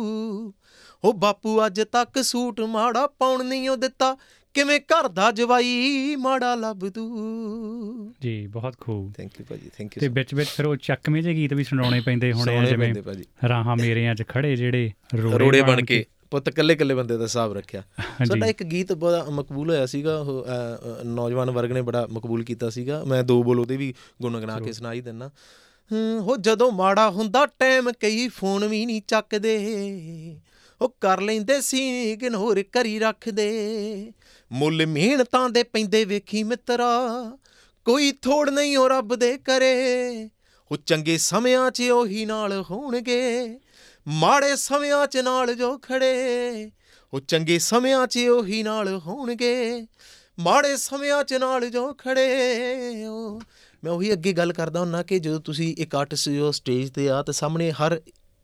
ਹੋ 1.05 1.13
ਬਾਪੂ, 1.13 1.67
ਅੱਜ 1.67 1.81
ਤੱਕ 1.93 2.25
ਸੂਟ 2.25 2.61
ਮਾੜਾ 2.61 3.07
ਪਾਉਣ 3.07 3.45
ਨਹੀਂ 3.45 3.69
ਉਹ 3.71 3.77
ਦਿੱਤਾ 3.77 4.17
ਕਿਵੇਂ 4.55 4.81
ਘਰ 4.81 5.09
ਦਾ 5.09 5.31
ਜਵਾਈ 5.31 6.17
ਮਾੜਾ 6.19 6.55
ਲੱਭਦੂ 6.55 8.13
ਜੀ 8.23 8.47
ਬਹੁਤ 8.47 8.77
ਖੂਬ। 8.81 9.13
ਥੈਂਕ 9.17 9.41
ਯੂ 9.41 9.47
ਭਾਜੀ 9.51 9.71
ਥੈਂਕ 9.79 9.99
ਤੇ 9.99 10.07
ਯੂ 10.07 10.13
ਵਿੱਚ 10.13 10.35
ਵਿੱਚ 10.35 10.51
ਫਿਰ 10.51 10.67
ਉਹ 10.67 10.77
ਚੱਕਵੇਂ 10.77 11.23
ਜਿਹੇ 11.23 11.35
ਗੀਤ 11.35 11.53
ਵੀ 11.53 11.65
ਸੁਣਾਉਣੇ 11.65 12.01
ਪੈਂਦੇ 12.01 12.33
ਹੋਣੇ 12.33 12.67
ਜਿਵੇਂ 12.67 12.95
ਰਾਹਾਂ 13.49 13.77
ਮੇਰਿਆਂ 13.77 14.15
'ਚ 14.15 14.25
ਖੜੇ 14.29 14.57
ਜਿਹੜੇ 14.57 14.91
ਰੋੜੇ 15.15 15.63
ਬਣ 15.63 15.83
ਕੇ 15.83 16.05
ਪੁੱਤ 16.31 16.51
ਕੱਲੇ 16.51 16.75
ਕੱਲੇ 16.75 16.95
ਬੰਦੇ 16.95 17.17
ਦਾ 17.17 17.25
ਹਿਸਾਬ 17.25 17.53
ਰੱਖਿਆ। 17.53 17.83
ਸਾਡਾ 18.27 18.47
ਇੱਕ 18.47 18.63
ਗੀਤ 18.63 18.93
ਬੜਾ 18.93 19.27
ਮਕਬੂਲ 19.31 19.71
ਹੋਇਆ 19.71 19.87
ਸੀਗਾ 19.87 20.19
ਉਹ 20.19 20.47
ਨੌਜਵਾਨ 21.05 21.51
ਵਰਗ 21.51 21.73
ਨੇ 21.73 21.83
ਬੜਾ 21.83 22.07
ਮਕਬੂਲ 22.13 22.45
ਕੀਤਾ 22.45 22.71
ਸੀਗਾ। 22.71 23.05
ਮੈਂ 23.05 23.23
ਦੋ 23.25 23.43
ਬੋਲ 23.43 23.61
ਉਹਦੇ 23.61 23.77
ਵੀ 23.77 23.95
ਗੁੰਗਣਾ 24.23 24.61
ਕੇ 24.61 24.73
ਸੁਣਾਈ 24.73 25.01
ਦਿੰਨਾ। 25.01 25.29
ਹੂੰ, 25.93 26.21
ਹੋ 26.21 26.37
ਜਦੋਂ 26.37 26.73
ਮਾੜਾ 26.73 27.11
ਹੁੰਦਾ 27.11 27.47
ਟਾਈਮ 27.47 27.91
ਕਈ 28.01 28.29
ਫੋਨ 28.29 28.69
ਵੀ 28.69 28.87
ਨਹੀਂ 28.87 29.03
ਚੱਕਦੇ। 29.09 29.57
ਉਹ 30.81 30.97
ਕਰ 31.01 31.21
ਲੈਂਦੇ 31.21 31.61
ਸੀ 31.61 32.13
ਇਗਨੋਰ 32.13 32.63
ਕਰੀ 32.63 32.99
ਰੱਖਦੇ। 32.99 33.49
ਮੁੱਲ 34.53 34.87
ਮਿਹਨਤਾਂ 34.87 35.49
ਦੇ 35.51 35.63
ਪੈਂਦੇ 35.63 36.05
ਵੇਖੀ 36.05 36.43
ਮਿੱਤਰਾ, 36.43 36.89
ਕੋਈ 37.85 38.13
ਥੋੜ 38.13 38.51
ਨਹੀਂ 38.51 38.77
ਉਹ 38.77 38.89
ਰੱਬ 38.89 39.15
ਦੇ 39.15 39.37
ਕਰੇ। 39.39 40.29
ਉਹ 40.71 40.77
ਚੰਗੇ 40.77 41.17
ਸਮਿਆਂ 41.19 41.71
'ਚ 41.71 41.83
ਉਹੀ 41.83 42.25
ਨਾਲ 42.25 42.65
ਹੋਣਗੇ, 42.71 43.59
ਮਾੜੇ 44.09 44.57
ਸਮਿਆਂ 44.57 45.07
'ਚ 45.07 45.17
ਨਾਲ 45.17 45.55
ਜੋ 45.55 45.79
ਖੜੇ। 45.79 46.71
ਉਹ 47.15 47.21
ਚੰਗੇ 47.21 47.59
ਸਮਿਆਂ 47.59 48.07
'ਚ 48.07 48.19
ਉਹੀ 48.19 48.63
ਨਾਲ 48.63 49.01
ਹੋਣਗੇ, 49.07 49.87
ਮਾੜੇ 50.39 50.77
ਸਮਿਆਂ 50.77 51.25
'ਚ 51.25 51.35
ਨਾਲ 51.35 51.69
ਜੋ 51.71 51.93
ਖੜੇ। 51.95 53.07
ਉਹ 53.07 53.41
ਮੈਂ 53.85 53.93
ਉਹੀ 53.93 54.13
ਅੱਗੇ 54.13 54.33
ਗੱਲ 54.33 54.53
ਕਰਦਾ 54.53 54.81
ਹੁੰਨਾ 54.81 55.03
ਕਿ 55.03 55.19
ਜਦੋਂ 55.19 55.41
ਤੁਸੀਂ 55.41 55.75
ਇੱਕ 55.79 55.95
ਆਰਟਿਸਟ 55.95 56.29
ਜੋ 56.29 56.51
ਸਟੇਜ 56.53 56.91
ਤੇ 56.91 57.11
ਆ, 57.11 57.23
ਤੇ 57.23 57.33
ਸਾਹਮਣੇ 57.33 57.71
ਹਰ 57.73 58.01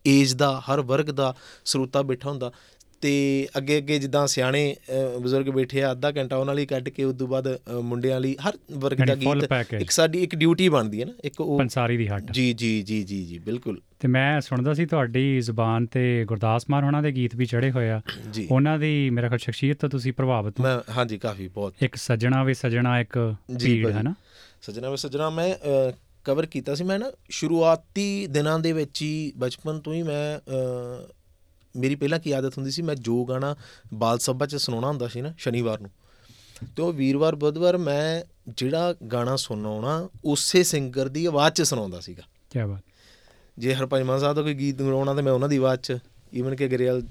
ਏਜ 0.07 0.33
ਦਾ, 0.33 0.61
ਹਰ 0.61 0.81
ਵਰਗ 0.81 1.07
ਦਾ 1.07 1.35
ਸਰੋਤਾ 1.65 2.03
ਬੈਠਾ 2.03 2.31
ਹੁੰਦਾ। 2.31 2.53
ਤੇ 3.01 3.49
ਅੱਗੇ 3.57 3.77
ਅੱਗੇ 3.79 3.99
ਜਿੱਦਾਂ 3.99 4.27
ਸਿਆਣੇ 4.27 4.77
ਬਜ਼ੁਰਗ 5.21 5.47
ਬੈਠੇ 5.47 5.83
ਆ 5.83 5.91
ਅੱਧਾ 5.93 6.13
ਘੰਟਾ 6.17 6.37
ਉਹਨਾਂ 6.37 6.55
ਲਈ 6.55 6.67
ਕੱਢ 6.67 6.89
ਕੇ 6.89 7.05
ਉਸ 7.05 7.15
ਤੋਂ 7.17 7.29
ਬਾਅਦ 7.29 7.59
ਮੁੰਡਿਆਂ 7.81 8.21
ਲਈ 8.21 8.37
ਹਰ 8.49 8.59
ਵਰਗ 8.73 9.07
ਦਾ 9.07 9.15
ਗੀਤ। 9.15 9.75
ਇੱਕ 9.75 9.91
ਸਾਡੀ 9.91 10.23
ਇੱਕ 10.23 10.35
ਡਿਊਟੀ 10.35 10.69
ਬਣਦੀ 10.69 11.01
ਹੈ 11.01 11.07
ਨਾ 11.07 11.13
ਇੱਕ 11.25 11.41
ਉਹ 11.41 11.59
ਪੰਸਾਰੀ 11.59 11.97
ਦੀ 11.97 12.09
ਹੱਟ। 12.09 12.33
ਜੀ 12.33 12.53
ਜੀ 12.53 12.83
ਜੀ 12.83 13.03
ਜੀ 13.03 13.25
ਜੀ 13.25 13.39
ਬਿਲਕੁਲ। 13.39 13.81
ਤੇ 14.01 14.09
ਮੈਂ 14.09 14.41
ਸੁਣਦਾ 14.41 14.75
ਸੀ 14.75 14.87
ਤੁਹਾਡੀ 14.87 15.41
ਜ਼ੁਬਾਨ 15.41 15.87
ਤੇ 15.87 16.25
ਗੁਰਦਾਸ 16.25 16.65
ਮਾਨ 16.71 16.85
ਹੋਣਾ 16.85 17.03
ਦੇ 17.03 17.13
ਗੀਤ 17.13 17.37
ਵੀ 17.37 17.47
ਚੜੇ 17.47 17.71
ਹੋਏ 17.71 17.91
ਆ। 17.91 18.01
ਉਹਨਾਂ 18.51 18.79
ਦੀ 18.79 19.11
ਮੇਰਾ 19.11 19.29
ਖਿਆਲ 19.29 19.39
ਸ਼ਖਸੀਅਤ 19.39 19.81
ਤੋਂ 19.81 19.89
ਤੁਸੀਂ 19.89 20.13
ਪ੍ਰਭਾਵਿਤ 20.13 20.61
ਹੋ। 20.61 20.65
ਮੈਂ 20.65 20.79
ਹਾਂਜੀ 20.97 21.19
ਕਾਫੀ 21.19 21.49
ਬਹੁਤ। 21.49 21.75
ਇੱਕ 21.83 21.97
ਸਜਣਾ 21.97 22.43
ਵੇ 22.45 22.55
ਸਜਣਾ 22.55 23.01
ਇੱਕ 23.01 23.35
ਜੀ 23.57 23.75
ਭੀੜ। 23.75 23.93
ਹੈ 23.93 24.03
ਨਾ 24.03 24.15
ਸੱਜਣਾ 24.63 24.91
ਵੇ 24.91 24.97
ਸੱਜਣਾ 24.97 25.31
ਮੈਂ 25.31 25.55
ਕਵਰ 26.25 26.47
ਕੀਤਾ 26.47 26.75
ਸੀ। 26.75 26.85
ਮੈਂ 26.85 26.99
ਨਾ 26.99 27.11
ਸ਼ੁਰੂਆਤੀ 27.31 28.27
ਦਿਨਾਂ 28.27 28.59
ਦੇ 28.59 28.73
ਵਿੱਚ 28.73 29.03
ਹੀ 29.03 29.33
ਬਚਪਨ 29.37 29.79
ਤੋਂ 29.81 29.95
ਹੀ 29.95 30.03
ਮੈਂ 30.03 30.39
ਮੇਰੀ 31.77 31.95
ਪਹਿਲਾਂ 31.95 32.19
ਕੀ 32.19 32.33
ਆਦਤ 32.33 32.59
ਹੁੰਦੀ 32.59 32.71
ਸੀ 32.71 32.83
ਮੈਂ 32.83 32.95
ਜੋ 32.95 33.25
ਗਾਣਾ 33.25 33.57
ਬਾਲ 33.95 34.19
ਸਭਾ 34.19 34.47
'ਚ 34.47 34.57
ਸੁਣਾਉਣਾ 34.57 34.89
ਹੁੰਦਾ 34.89 35.09
ਸੀ 35.09 35.21
ਨਾ 35.21 35.35
ਸ਼ਨੀਵਾਰ 35.39 35.81
ਨੂੰ 35.81 35.91
ਤੇ 36.77 36.83
ਉਹ 36.83 36.93
ਵੀਰਵਾਰ 36.93 37.35
ਬੁੱਧਵਾਰ 37.35 37.77
ਮੈਂ 37.77 38.25
ਜਿਹੜਾ 38.49 38.95
ਗਾਣਾ 39.13 39.37
ਸੁਣਾਉਣਾ 39.37 40.09
ਉਸੇ 40.25 40.63
ਸਿੰਗਰ 40.63 41.09
ਦੀ 41.09 41.27
ਆਵਾਜ਼ 41.27 41.55
'ਚ 41.55 41.63
ਸੁਣਾਉਂਦਾ 41.63 42.01
ਸੀਗਾ। 42.01 42.23
ਕੀ 42.51 42.59
ਬਾਤ। 42.59 42.81
ਜੇ 43.59 43.75
ਹਰਪੰਜ 43.75 44.21
ਸਾਹਿਬ 44.21 44.37
ਦਾ 44.37 44.43
ਕੋਈ 44.43 44.55
ਗੀਤ 44.55 44.83
ਗਾਉਣਾ 44.83 45.15
ਤਾਂ 45.15 45.23
ਮੈਂ 45.23 45.33
ਉਹਨਾਂ 45.33 45.49
ਦੀ 45.49 45.57
ਆਵਾਜ਼ 45.57 45.81
'ਚ 45.81 45.99
ਈਵਨ 46.35 46.55
ਕਿ 46.55 46.69
ਗਰੇਵਾਲ 46.69 47.03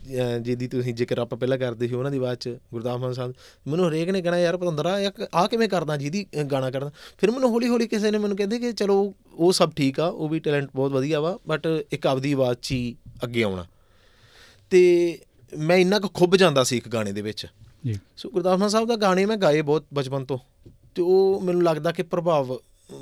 ਜੀ 0.41 0.55
ਦੀ 0.55 0.67
ਤੁਸੀਂ 0.67 0.93
ਜ਼ਿਕਰ 0.93 1.17
ਆਪਾਂ 1.17 1.37
ਪਹਿਲਾਂ 1.37 1.57
ਕਰਦੇ 1.57 1.87
ਸੀ 1.87 1.95
ਉਹਨਾਂ 1.95 2.11
ਦੀ 2.11 2.17
ਆਵਾਜ਼ 2.17 2.39
'ਚ 2.39 2.49
ਗੁਰਦਾਸ 2.73 2.99
ਮਾਨ 2.99 3.13
ਸਾਹਿਬ 3.13 3.33
ਮੈਨੂੰ 3.67 3.89
ਹਰੇਕ 3.89 4.09
ਨੇ 4.09 4.21
ਕਹਿਣਾ 4.21 4.39
ਯਾਰ 4.39 4.57
ਪਤੰਦਰਾ 4.57 4.97
ਆ 5.35 5.47
ਕਿਵੇਂ 5.47 5.69
ਕਰਦਾ 5.69 5.97
ਜਿਹਦੀ 5.97 6.25
ਗਾਣਾ 6.51 6.71
ਕਰਦਾ? 6.71 6.91
ਫਿਰ 7.17 7.31
ਮੈਨੂੰ 7.31 7.49
ਹੌਲੀ 7.49 7.67
ਹੌਲੀ 7.67 7.87
ਕਿਸੇ 7.87 8.11
ਨੇ 8.11 8.17
ਮੈਨੂੰ 8.17 8.37
ਕਹਿੰਦੇ 8.37 8.59
ਕਿ 8.59 8.71
ਚਲੋ 8.73 9.13
ਉਹ 9.33 9.51
ਸਭ 9.51 9.71
ਠੀਕ 9.71 9.99
ਆ 9.99 10.07
ਉਹ 10.07 10.29
ਵੀ 10.29 10.39
ਟੈਲੈਂਟ 10.39 10.69
ਬਹੁਤ 10.75 10.91
ਵਧੀਆ 10.91 11.19
ਵਾ 11.19 11.39
ਬਟ 11.47 11.67
ਇੱਕ 11.91 12.07
ਆਪਦੀ 12.07 12.33
ਆਵਾਜ਼ 12.33 12.59
'ਚ 12.61 12.71
ਹੀ 12.71 12.95
ਅੱਗੇ 13.23 13.43
ਆਉਣਾ। 13.43 13.65
ਤੇ 14.69 14.81
ਮੈਂ 15.57 15.77
ਇੰਨਾ 15.77 15.99
ਕੁ 15.99 16.07
ਖੁੱਭ 16.07 16.35
ਜਾਂਦਾ 16.35 16.63
ਸੀ 16.63 16.77
ਇੱਕ 16.77 16.87
ਗਾਣੇ 16.89 17.11
ਦੇ 17.11 17.21
ਵਿੱਚ। 17.21 17.45
ਜੀ। 17.85 17.99
ਸੋ 18.17 18.29
ਗੁਰਦਾਸ 18.29 18.59
ਮਾਨ 18.59 18.69
ਸਾਹਿਬ 18.69 18.87
ਦਾ 18.87 18.95
ਗਾਣੇ 18.95 19.25
ਮੈਂ 19.25 19.37
ਗਾਏ 19.37 19.61
ਬਹੁਤ 19.61 19.85
ਬਚਪਨ 19.93 20.25
ਤੋਂ। 20.25 20.37
ਤੇ 20.95 21.01
ਉਹ 21.01 21.41
ਮੈਨੂੰ 21.41 21.63
ਲੱਗਦਾ 21.63 21.91
ਕਿ 21.91 22.03
ਪ੍ਰਭਾਵ 22.03 22.57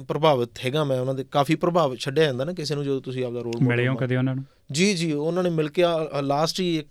ਪ੍ਰਭਾਵਿਤ 0.08 0.50
ਹੈਗਾ 0.66 0.84
ਮੈਂ 0.84 1.00
ਉਹਨਾਂ 1.02 1.14
ਦੇ 1.14 1.24
ਕਾਫੀ 1.32 1.56
ਪ੍ਰਭਾਵ 1.56 1.96
ਛੱਡਿਆ 1.96 2.24
ਜਾਂਦਾ 2.24 2.46
ਨਾ 2.46 2.54
ਕਿਸੇ 2.54 2.76
ਨੂੰ 2.76 2.84
ਜਦੋਂ 2.84 3.02
ਤੁਸੀਂ 3.02 3.26
ਆਪਦਾ 3.26 3.42
ਰੋਲ 3.42 3.62
ਮਿਲੇ 3.62 3.88
ਹੋ 3.88 3.96
ਕਦੇ 3.96 4.16
ਉਹਨਾਂ 4.16 4.36
ਨੂੰ? 4.36 4.44
ਜੀ 4.72 4.94
ਜੀ 4.94 5.12
ਉਹਨਾਂ 5.12 5.44
ਨੇ 5.44 5.50
ਮਿਲ 5.50 5.70
ਕੇ 5.70 5.84
ਲਾਸਟ 6.22 6.60
ਹੀ 6.60 6.84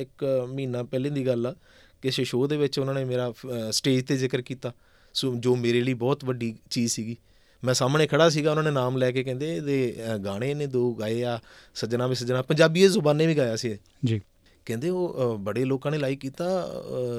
ਇੱਕ, 0.00 0.24
ਮਹੀਨਾ 0.52 0.82
ਪਹਿਲੇ 0.82 1.10
ਦੀ 1.10 1.26
ਗੱਲ 1.26 1.46
ਆ। 1.46 1.54
ਕਿਸੇ 2.02 2.24
ਸ਼ੋਅ 2.24 2.48
ਦੇ 2.48 2.56
ਵਿੱਚ 2.56 2.78
ਉਹਨਾਂ 2.78 2.94
ਨੇ 2.94 3.04
ਮੇਰਾ 3.04 3.32
ਸਟੇਜ 3.70 4.04
ਤੇ 4.06 4.16
ਜ਼ਿਕਰ 4.16 4.42
ਕੀਤਾ। 4.42 4.72
ਸੋ 5.14 5.34
ਜੋ 5.34 5.56
ਮੇਰੇ 5.56 5.80
ਲਈ 5.80 5.94
ਬਹੁਤ 5.94 6.24
ਵੱਡੀ 6.24 6.54
ਚੀਜ਼ 6.70 6.92
ਸੀਗੀ। 6.92 7.16
ਮੈਂ 7.64 7.74
ਸਾਹਮਣੇ 7.74 8.06
ਖੜਾ 8.06 8.28
ਸੀਗਾ 8.28 8.50
ਉਹਨਾਂ 8.50 8.64
ਨੇ 8.64 8.70
ਨਾਮ 8.70 8.96
ਲੈ 8.96 9.12
ਕੇ 9.12 9.24
ਕਹਿੰਦੇ 9.24 9.56
ਇਹਦੇ 9.56 9.96
ਗਾਣੇ 10.24 10.54
ਨੇ 10.54 10.66
ਦੋ 10.66 10.94
ਗਾਏ 10.94 11.22
ਆ 11.22 11.38
ਸੱਜਣਾ 11.74 12.06
ਵੀ 12.06 12.14
ਸੱਜਣਾ। 12.14 12.42
ਪੰਜਾਬੀ 12.42 12.88
ਜ਼ੁਬਾਨੇ 12.88 13.26
ਵੀ 13.26 13.36
ਗਾਇਆ 13.36 13.56
ਸੀ 13.56 13.76
ਜੀ। 14.04 14.20
ਕਹਿੰਦੇ 14.64 14.88
ਉਹ 14.88 15.38
ਬੜੇ 15.38 15.64
ਲੋਕਾਂ 15.64 15.92
ਨੇ 15.92 15.98
ਲਾਈਕ 15.98 16.20
ਕੀਤਾ 16.20 16.70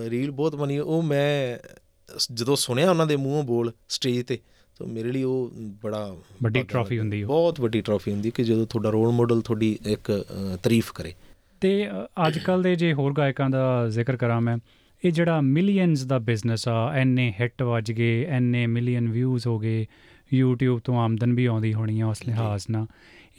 ਰੀਲ 0.09 0.31
ਬਹੁਤ 0.31 0.55
ਬਣੀ 0.55 0.79
ਉਹ 0.79 1.01
ਮੈਂ 1.03 1.57
ਜਦੋਂ 2.33 2.55
ਸੁਣਿਆ 2.55 2.89
ਉਹਨਾਂ 2.89 3.07
ਦੇ 3.07 3.15
ਮੂੰਹੋਂ 3.15 3.43
ਬੋਲ 3.43 3.71
ਸਟੇਜ 3.89 4.25
ਤੇ 4.25 4.39
ਤਾਂ 4.79 4.87
ਮੇਰੇ 4.87 5.11
ਲਈ 5.11 5.23
ਉਹ 5.23 5.51
ਬੜਾ 5.57 6.15
ਵੱਡੀ 6.43 6.63
ਵਾਲੀ- 6.73 6.99
ਹੁੰਦੀ 6.99 7.23
ਉਹ। 7.23 7.27
ਬਹੁਤ 7.27 7.61
ਵੱਡੀ 7.61 7.81
ਟਰੋਫੀ 7.81 8.11
ਹੁੰਦੀ 8.11 8.31
ਕਿ 8.31 8.43
ਜਦੋਂ 8.43 8.67
ਤੁਹਾਡਾ 8.67 8.89
ਰੋਲ 8.89 9.11
ਮਾਡਲ 9.11 9.41
ਤੁਹਾਡੀ 9.41 9.79
ਇੱਕ 9.87 10.25
ਤਾਰੀਫ 10.63 10.91
ਕਰੇ। 10.91 11.13
ਤੇ 11.61 11.89
ਅੱਜ 12.27 12.39
ਕੱਲ 12.39 12.61
ਦੇ 12.61 12.75
ਜੇ 12.75 12.93
ਹੋਰ 12.93 13.13
ਗਾਇਕਾਂ 13.13 13.49
ਦਾ 13.49 13.87
ਜ਼ਿਕਰ 13.89 14.17
ਕਰਾਂ 14.17 14.41
ਮੈਂ 14.41 14.57
ਇਹ 15.05 15.11
ਜਿਹੜਾ 15.11 15.41
ਮਿਲੀਅਨਸ 15.41 16.03
ਦਾ 16.03 16.19
ਬਿਜ਼ਨਸ 16.19 16.67
ਆ 16.67 16.93
ਐਨੇ 16.93 17.33
ਹਿੱਟ 17.39 17.63
ਵੱਜ 17.63 17.91
ਗਏ 17.91 18.25
ਐਨੇ 18.29 18.67
ਮਿਲੀਅਨ 18.67 19.09
ਵਿਊਜ਼ 19.09 19.47
ਹੋ 19.47 19.59
ਗਏ 19.59 19.85
YouTube 20.33 20.79
ਤੋਂ 20.83 20.99
ਆਮਦਨ 20.99 21.33
ਵੀ 21.33 21.45
ਆਉਂਦੀ 21.45 21.73
ਹੋਣੀ 21.73 21.99
ਆ 21.99 22.07
ਉਸ 22.07 22.25
ਲਿਹਾਜ਼ 22.27 22.63
ਨਾਲ। 22.69 22.87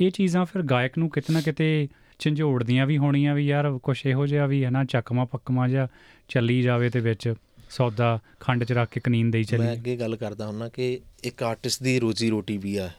ਇਹ 0.00 0.10
ਚੀਜ਼ਾਂ 0.10 0.44
ਫਿਰ 0.44 0.62
ਗਾਇਕ 0.62 0.98
ਨੂੰ 0.98 1.10
ਕਿਤੇ 1.10 1.32
ਨਾ 1.32 1.40
ਕਿਤੇ 1.40 1.88
ਝੰਜੋੜਦੀਆਂ 2.18 2.86
ਵੀ 2.86 2.98
ਹੋਣੀਆਂ 2.98 3.34
ਵੀ 3.34 3.46
ਯਾਰ 3.46 3.78
ਕੁਛ 3.82 4.06
ਇਹੋ 4.06 4.26
ਜਿਹਾ 4.26 4.46
ਵੀ 4.46 4.64
ਹੈ 4.64 4.70
ਨਾ 4.70 4.84
ਚੱਕਮਾ 4.84 5.24
ਪੱਕਮਾ 5.24 5.68
ਜਿਹਾ 5.68 5.88
ਚੱਲੀ 6.28 6.62
ਜਾਵੇ 6.62 6.90
ਤੇ 6.90 7.00
ਵਿੱਚ 7.00 7.34
ਸੌਦਾ 7.70 8.18
ਖੰਡ 8.40 8.64
ਚ 8.64 8.72
ਰੱਖ 8.72 8.90
ਕੇ 8.90 9.00
ਕਨੀਨ 9.00 9.30
ਦੇਈ 9.30 9.40
ਮੈਂ 9.40 9.58
ਚੱਲੀ 9.58 9.72
ਅੱਗੇ 9.72 9.96
ਗੱਲ 9.96 10.16
ਕਰਦਾ 10.16 10.46
ਹੁੰਨਾ 10.46 10.68
ਕਿ 10.68 11.00
ਇੱਕ 11.24 11.42
ਆਰਟਿਸਟ 11.42 11.82
ਦੀ 11.82 12.00
ਰੋਜੀ 12.00 12.30
ਰੋਟੀ 12.30 12.58
ਵੀ 12.58 12.76
ਆ। 12.76 12.90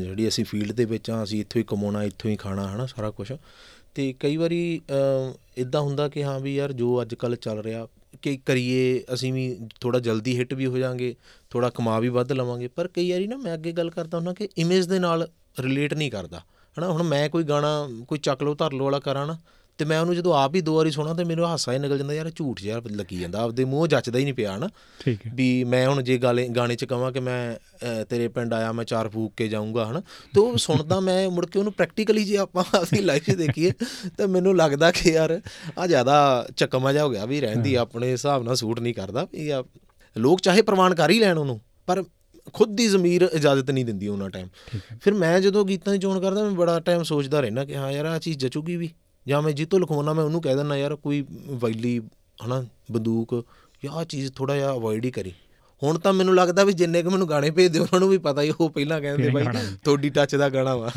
ਜਿਹੜੀ 0.00 0.28
ਅਸੀਂ 0.28 0.44
ਫੀਲਡ 0.44 0.72
ਦੇ 0.72 0.84
ਵਿੱਚ 0.84 1.10
ਆ 1.10 1.22
ਅਸੀਂ 1.22 1.40
ਇੱਥੋਂ 1.40 1.58
ਹੀ 1.58 1.64
ਕਮਾਉਣਾ 1.68 2.02
ਇੱਥੋਂ 2.04 2.30
ਹੀ 2.30 2.36
ਖਾਣਾ 2.36 2.74
ਹਨਾ 2.74 2.86
ਸਾਰਾ 2.86 3.10
ਕੁਝ 3.10 3.32
ਤੇ 3.94 4.14
ਕਈ 4.20 4.36
ਵਾਰੀ 4.36 4.80
ਇਦਾਂ 5.56 5.80
ਹੁੰਦਾ 5.80 6.08
ਕਿ 6.08 6.24
ਹਾਂ 6.24 6.40
ਵੀ 6.40 6.54
ਯਾਰ 6.56 6.72
ਜੋ 6.72 7.02
ਅੱਜ 7.02 7.14
ਕੱਲ 7.14 7.36
ਚੱਲ 7.36 7.58
ਰਿਹਾ 7.58 7.86
ਕਿ 8.22 8.36
ਕਰੀਏ, 8.36 9.04
ਅਸੀਂ 9.14 9.32
ਵੀ 9.32 9.58
ਥੋੜਾ 9.80 9.98
ਜਲਦੀ 9.98 10.38
ਹਿੱਟ 10.38 10.54
ਵੀ 10.54 10.66
ਹੋ 10.66 10.78
ਜਾਾਂਗੇ 10.78 11.14
ਥੋੜਾ 11.50 11.70
ਕਮਾ 11.70 12.00
ਵੀ 12.00 12.08
ਵੱਧ 12.08 12.32
ਲਵਾਂਗੇ। 12.32 12.68
ਪਰ 12.68 12.88
ਕਈ 12.88 13.10
ਵਾਰੀ 13.10 13.26
ਨਾ 13.26 13.36
ਮੈਂ 13.36 13.54
ਅੱਗੇ 13.54 13.72
ਗੱਲ 13.72 13.90
ਕਰਦਾ 13.90 14.18
ਹੁੰਦਾ 14.18 14.32
ਕਿ 14.32 14.48
ਇਮੇਜ 14.58 14.86
ਦੇ 14.86 14.98
ਨਾਲ 14.98 15.28
ਰਿਲੇਟ 15.60 15.94
ਨਹੀਂ 15.94 16.10
ਕਰਦਾ। 16.10 16.42
ਹਨਾ, 16.78 16.92
ਹੁਣ 16.92 17.02
ਮੈਂ 17.02 17.28
ਕੋਈ 17.28 17.42
ਗਾਣਾ 17.42 17.88
ਕੋਈ 18.08 18.18
ਚੱਕ 18.18 18.42
ਲੋ 18.42 18.54
ਧਰ 18.54 18.72
ਲੋ 18.72 18.84
ਵਾਲਾ 18.84 18.98
ਕਰਾਂ 18.98 19.26
ਨਾ 19.26 19.38
ਤੇ 19.82 19.86
ਮੈਂ 19.86 20.00
ਉਹਨੂੰ 20.00 20.14
ਜਦੋਂ 20.14 20.34
ਆਪ 20.34 20.54
ਹੀ 20.54 20.60
ਦੋ 20.60 20.74
ਵਾਰੀ 20.76 20.90
ਸੁਣਾ 20.90 21.14
ਤੇ 21.14 21.24
ਮੈਨੂੰ 21.24 21.46
ਹਾਸਾ 21.46 21.72
ਹੀ 21.72 21.78
ਨਿਕਲ 21.78 21.98
ਜਾਂਦਾ 21.98 22.14
ਯਾਰ 22.14 22.30
ਝੂਠ 22.36 22.60
ਜਿਹਾ 22.60 22.82
ਲੱਗੀ 22.86 23.16
ਜਾਂਦਾ 23.16 23.40
ਆਪਦੇ 23.40 23.64
ਮੂੰਹ 23.64 23.86
ਜੱਚਦਾ 23.86 24.18
ਹੀ 24.18 24.24
ਨਹੀਂ 24.24 24.34
ਪਿਆ 24.34 24.56
ਹਨਾ। 24.56 24.68
ਠੀਕ 25.04 25.26
ਹੈ। 25.26 25.32
ਵੀ 25.34 25.64
ਮੈਂ 25.64 25.88
ਹੁਣ 25.88 26.02
ਜੇ 26.02 26.18
ਗਾਲੇ 26.18 26.48
ਗਾਣੇ 26.48 26.74
'ਚ 26.74 26.84
ਕਹਾਂ 26.84 27.12
ਕਿ 27.12 27.20
ਮੈਂ 27.20 27.56
ਤੇਰੇ 28.04 28.28
ਪਿੰਡ 28.28 28.54
ਆਇਆ 28.54 28.72
ਮੈਂ 28.72 28.84
ਚਾਰ 28.84 29.08
ਫੂਕ 29.08 29.32
ਕੇ 29.36 29.48
ਜਾਊਂਗਾ 29.48 29.90
ਹਨਾ 29.90 30.00
ਤੇ 30.00 30.40
ਉਹ 30.40 30.56
ਸੁਣਦਾ 30.56 31.00
ਮੈਂ 31.00 31.30
ਮੁੜ 31.30 31.46
ਕੇ 31.46 31.58
ਉਹਨੂੰ 31.58 31.72
ਪ੍ਰੈਕਟੀਕਲੀ 31.72 32.24
ਜੇ 32.24 32.36
ਆਪਾਂ 32.36 32.64
ਆਪਣੀ 32.76 33.00
ਲਾਈਫ 33.00 33.30
'ਚ 33.30 33.34
ਦੇਖੀਏ 33.34 33.72
ਤਾਂ 34.18 34.28
ਮੈਨੂੰ 34.28 34.56
ਲੱਗਦਾ 34.56 34.90
ਕਿ 34.90 35.10
ਯਾਰ 35.10 35.40
ਆ 35.78 35.86
ਜ਼ਿਆਦਾ 35.86 36.48
ਚੱਕਮਾ 36.56 36.92
ਜਾ 36.92 37.04
ਹੋ 37.04 37.10
ਗਿਆ 37.10 37.24
ਵੀ 37.24 37.40
ਰਹਿੰਦੀ 37.40 37.74
ਆਪਣੇ 37.74 38.12
ਹਿਸਾਬ 38.12 38.42
ਨਾਲ 38.42 38.56
ਸੂਟ 38.56 38.80
ਨਹੀਂ 38.80 38.94
ਕਰਦਾ 38.94 39.26
ਵੀ 39.32 39.48
ਆ 39.48 39.64
ਲੋਕ 40.18 40.40
ਚਾਹੇ 40.40 40.62
ਪ੍ਰਮਾਣ 40.62 40.94
ਕਰ 40.94 41.10
ਹੀ 41.10 41.18
ਲੈਣ 41.18 41.38
ਉਹਨੂੰ 41.38 41.60
ਪਰ 41.86 42.04
ਖੁਦ 42.52 42.76
ਦੀ 42.76 42.86
ਜ਼ਮੀਰ 42.86 43.28
ਇਜਾਜ਼ਤ 43.32 43.70
ਨਹੀਂ 43.70 43.84
ਦਿੰਦੀ 43.84 44.08
ਉਹਨਾਂ 44.08 44.30
ਟਾਈਮ 44.30 44.48
ਫਿਰ 45.02 45.14
ਮੈਂ 45.14 45.40
ਜਦੋਂ 45.40 45.64
ਗੀਤਾਂ 45.64 45.92
ਦੀ 45.92 45.98
ਚੋਣ 45.98 46.20
ਕਰਦਾ 46.20 46.42
ਮੈਂ 46.42 46.50
ਬੜਾ 46.50 46.80
ਟਾਈਮ 46.80 47.02
ਸੋਚਦਾ 47.02 47.40
ਰਹਿਣਾ 47.40 47.64
ਕਿ 47.64 47.76
ਹਾਂ 47.76 47.92
ਯਾਰ 47.92 48.06
ਆ 48.06 48.18
ਚੀਜ਼ 48.18 48.38
ਜਚੂਗੀ 48.38 48.76
ਵੀ। 48.76 48.90
ਜਾਂ 49.28 49.42
ਮੈਂ 49.42 49.52
ਜਿੱਤੋਂ 49.52 49.80
ਲਿਖਵਾਉਣਾ 49.80 50.12
ਮੈਂ 50.12 50.24
ਉਹਨੂੰ 50.24 50.42
ਕਹਿ 50.42 50.56
ਦਿੰਦਾ 50.56 50.76
ਯਾਰ 50.76 50.96
ਕੋਈ 50.96 51.26
ਵੈਲੀ 51.50 52.00
ਹਨਾ 52.46 52.64
ਬੰਦੂਕ 52.92 53.46
ਜਾਂ 53.84 53.92
ਆ 53.92 54.04
ਚੀਜ਼ 54.04 54.32
ਥੋੜਾ 54.32 54.56
ਜਿਹਾ 54.56 54.72
ਅਵੋਇਡ 54.72 55.04
ਹੀ 55.04 55.10
ਕਰੀ। 55.10 55.32
ਹੁਣ 55.82 55.98
ਤਾਂ 55.98 56.12
ਮੈਨੂੰ 56.12 56.34
ਲੱਗਦਾ 56.34 56.64
ਵੀ 56.64 56.72
ਜਿੰਨੇ 56.72 57.02
ਕੁ 57.02 57.10
ਮੈਨੂੰ 57.10 57.28
ਗਾਣੇ 57.28 57.50
ਭੇਜਦੇ 57.50 57.78
ਉਹਨਾਂ 57.78 58.00
ਨੂੰ 58.00 58.08
ਵੀ 58.08 58.18
ਪਤਾ 58.18 58.42
ਹੀ 58.42 58.52
ਉਹ 58.60 58.70
ਪਹਿਲਾਂ 58.70 59.00
ਕਹਿੰਦੇ 59.00 59.30
ਬਾਈ? 59.30 59.44
ਤੁਹਾਡੀ 59.84 60.10
ਟੱਚ 60.10 60.36
ਦਾ 60.36 60.48
ਗਾਣਾ 60.48 60.76
ਵਾ। 60.76 60.90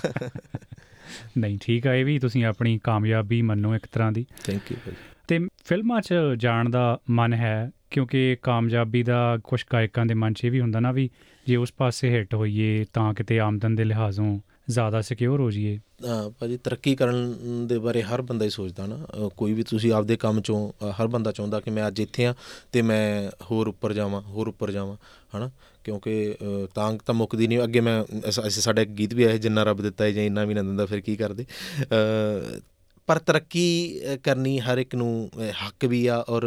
ਨਹੀਂ 1.38 1.58
ਠੀਕ 1.62 1.88
ਆ 1.88 1.94
ਇਹ 1.94 2.06
ਵੀ 2.06 2.20
ਤੁਸੀਂ 2.20 2.46
ਆਪਣੀ 2.46 2.80
ਕਾਮਯਾਬੀ 2.84 3.42
ਮੰਨੋ 3.42 3.76
ਇੱਕ 3.76 3.88
ਤਰ੍ਹਾਂ 3.92 4.12
ਦੀ। 4.12 4.26
ਥੈਂਕ 4.44 4.72
ਯੂ 4.72 4.78
ਭਾਈ। 4.86 4.94
ਤੇ 5.28 5.40
ਫਿਲਮਾਂ 5.66 6.02
'ਚ 6.02 6.14
ਜਾਣ 6.38 6.70
ਦਾ 6.70 7.00
ਮਨ 7.10 7.34
ਹੈ 7.34 7.72
ਕਿਉਂਕਿ 7.92 8.38
ਕਾਮਯਾਬੀ 8.42 9.04
ਦਾ 9.04 9.38
ਕੁਝ 9.44 9.64
ਗਾਇਕਾਂ 9.74 10.06
ਦੇ 10.06 10.14
ਮਨ 10.14 10.34
'ਚ 10.34 10.46
ਇਹ 10.46 10.52
ਵੀ 10.52 10.62
ਹੁੰਦਾ 10.62 10.80
ਨਾ 10.80 10.92
ਵੀ 10.92 11.10
ਜੇ 11.48 11.56
ਉਸ 11.56 11.74
ਪਾਸੇ 11.78 12.10
ਹਿੱਟ 12.10 12.36
ਹੋਈਏ 12.36 12.86
ਤਾਂ 12.94 13.14
ਕਿਤੇ 13.14 13.40
ਆਮਦਨ 13.40 13.76
ਦੇ 13.76 13.84
ਲਿਹਾਜ਼ੋਂ 13.84 14.40
ਜ਼ਿਆਦਾ 14.70 15.02
ਸਿਕਿਉਰ 15.02 15.40
ਹੋ 15.42 15.52
ਜਾਈਏ। 15.52 15.80
ਹਾਂ 16.06 16.30
ਭਾਜੀ 16.30 16.58
ਤਰੱਕੀ 16.58 16.96
ਕਰਨ 16.96 17.36
ਦੇ 17.68 17.80
ਬਾਰੇ 17.80 18.02
ਹਰ 18.02 18.22
ਬੰਦਾ 18.22 18.46
ਹੀ 18.46 18.50
ਸੋਚਦਾ 18.50 18.86
ਨਾ। 18.86 18.96
ਅ, 18.96 19.30
ਕੋਈ 19.38 19.54
ਵੀ 19.54 19.64
ਤੁਸੀਂ 19.64 19.94
ਆਪਦੇ 19.94 20.16
ਕੰਮ 20.16 20.42
ਚੋਂ 20.42 20.72
ਅ, 20.86 20.92
ਹਰ 21.02 21.08
ਬੰਦਾ 21.08 21.32
ਚਾਹੁੰਦਾ 21.32 21.60
ਕਿ 21.60 21.72
ਮੈਂ 21.72 21.88
ਅੱਜ 21.88 22.00
ਇੱਥੇ 22.00 22.26
ਆ 22.26 22.36
ਤੇ 22.72 22.82
ਮੈਂ 22.82 23.32
ਹੋਰ 23.52 23.68
ਉੱਪਰ 23.68 23.94
ਜਾਵਾਂ 23.94 24.22
ਹੋਰ 24.22 24.48
ਉੱਪਰ 24.48 24.72
ਜਾਵਾਂ 24.72 24.98
ਹਨਾ? 25.38 25.52
ਕਿਉਂਕਿ 25.84 26.36
ਅ, 26.42 26.68
ਤਾਂ 26.76 26.98
ਤਾਂ 27.06 27.16
ਮੁੱਕਦੀ 27.16 27.48
ਨਹੀਂ 27.48 27.64
ਅੱਗੇ 27.64 27.80
ਮੈਂ 27.80 28.04
ਅਸ- 28.30 28.48
ਅਸੀਂ 28.48 28.62
ਸਾਡਾ 28.62 28.82
ਇੱਕ 28.82 28.92
ਗੀਤ 28.92 29.14
ਵੀ 29.14 29.24
ਆਇਆ 29.24 29.38
ਜਿੰਨਾ 29.38 29.64
ਰੱਬ 29.64 29.82
ਦਿੱਤਾ 29.82 30.04
ਹੈ 30.04 30.12
ਜਾਂ 30.12 30.24
ਇੰਨਾ 30.24 30.46
ਵੀ 30.46 30.54
ਨਾ 30.54 30.62
ਦਿੰਦਾ 30.64 30.86
ਫਿਰ 30.86 31.02
ਕੀ 31.02 31.16
ਕਰਦੇ? 31.16 31.46
ਅ, 31.82 32.60
ਪਰ 33.08 33.20
ਤਰੱਕੀ 33.20 34.00
ਕਰਨੀ 34.24 34.60
ਹਰ 34.60 34.78
ਇੱਕ 34.78 34.96
ਨੂੰ 34.96 35.30
ਹੱਕ 35.66 35.86
ਵੀ 35.86 36.06
ਆ 36.08 36.18
ਔਰ 36.30 36.46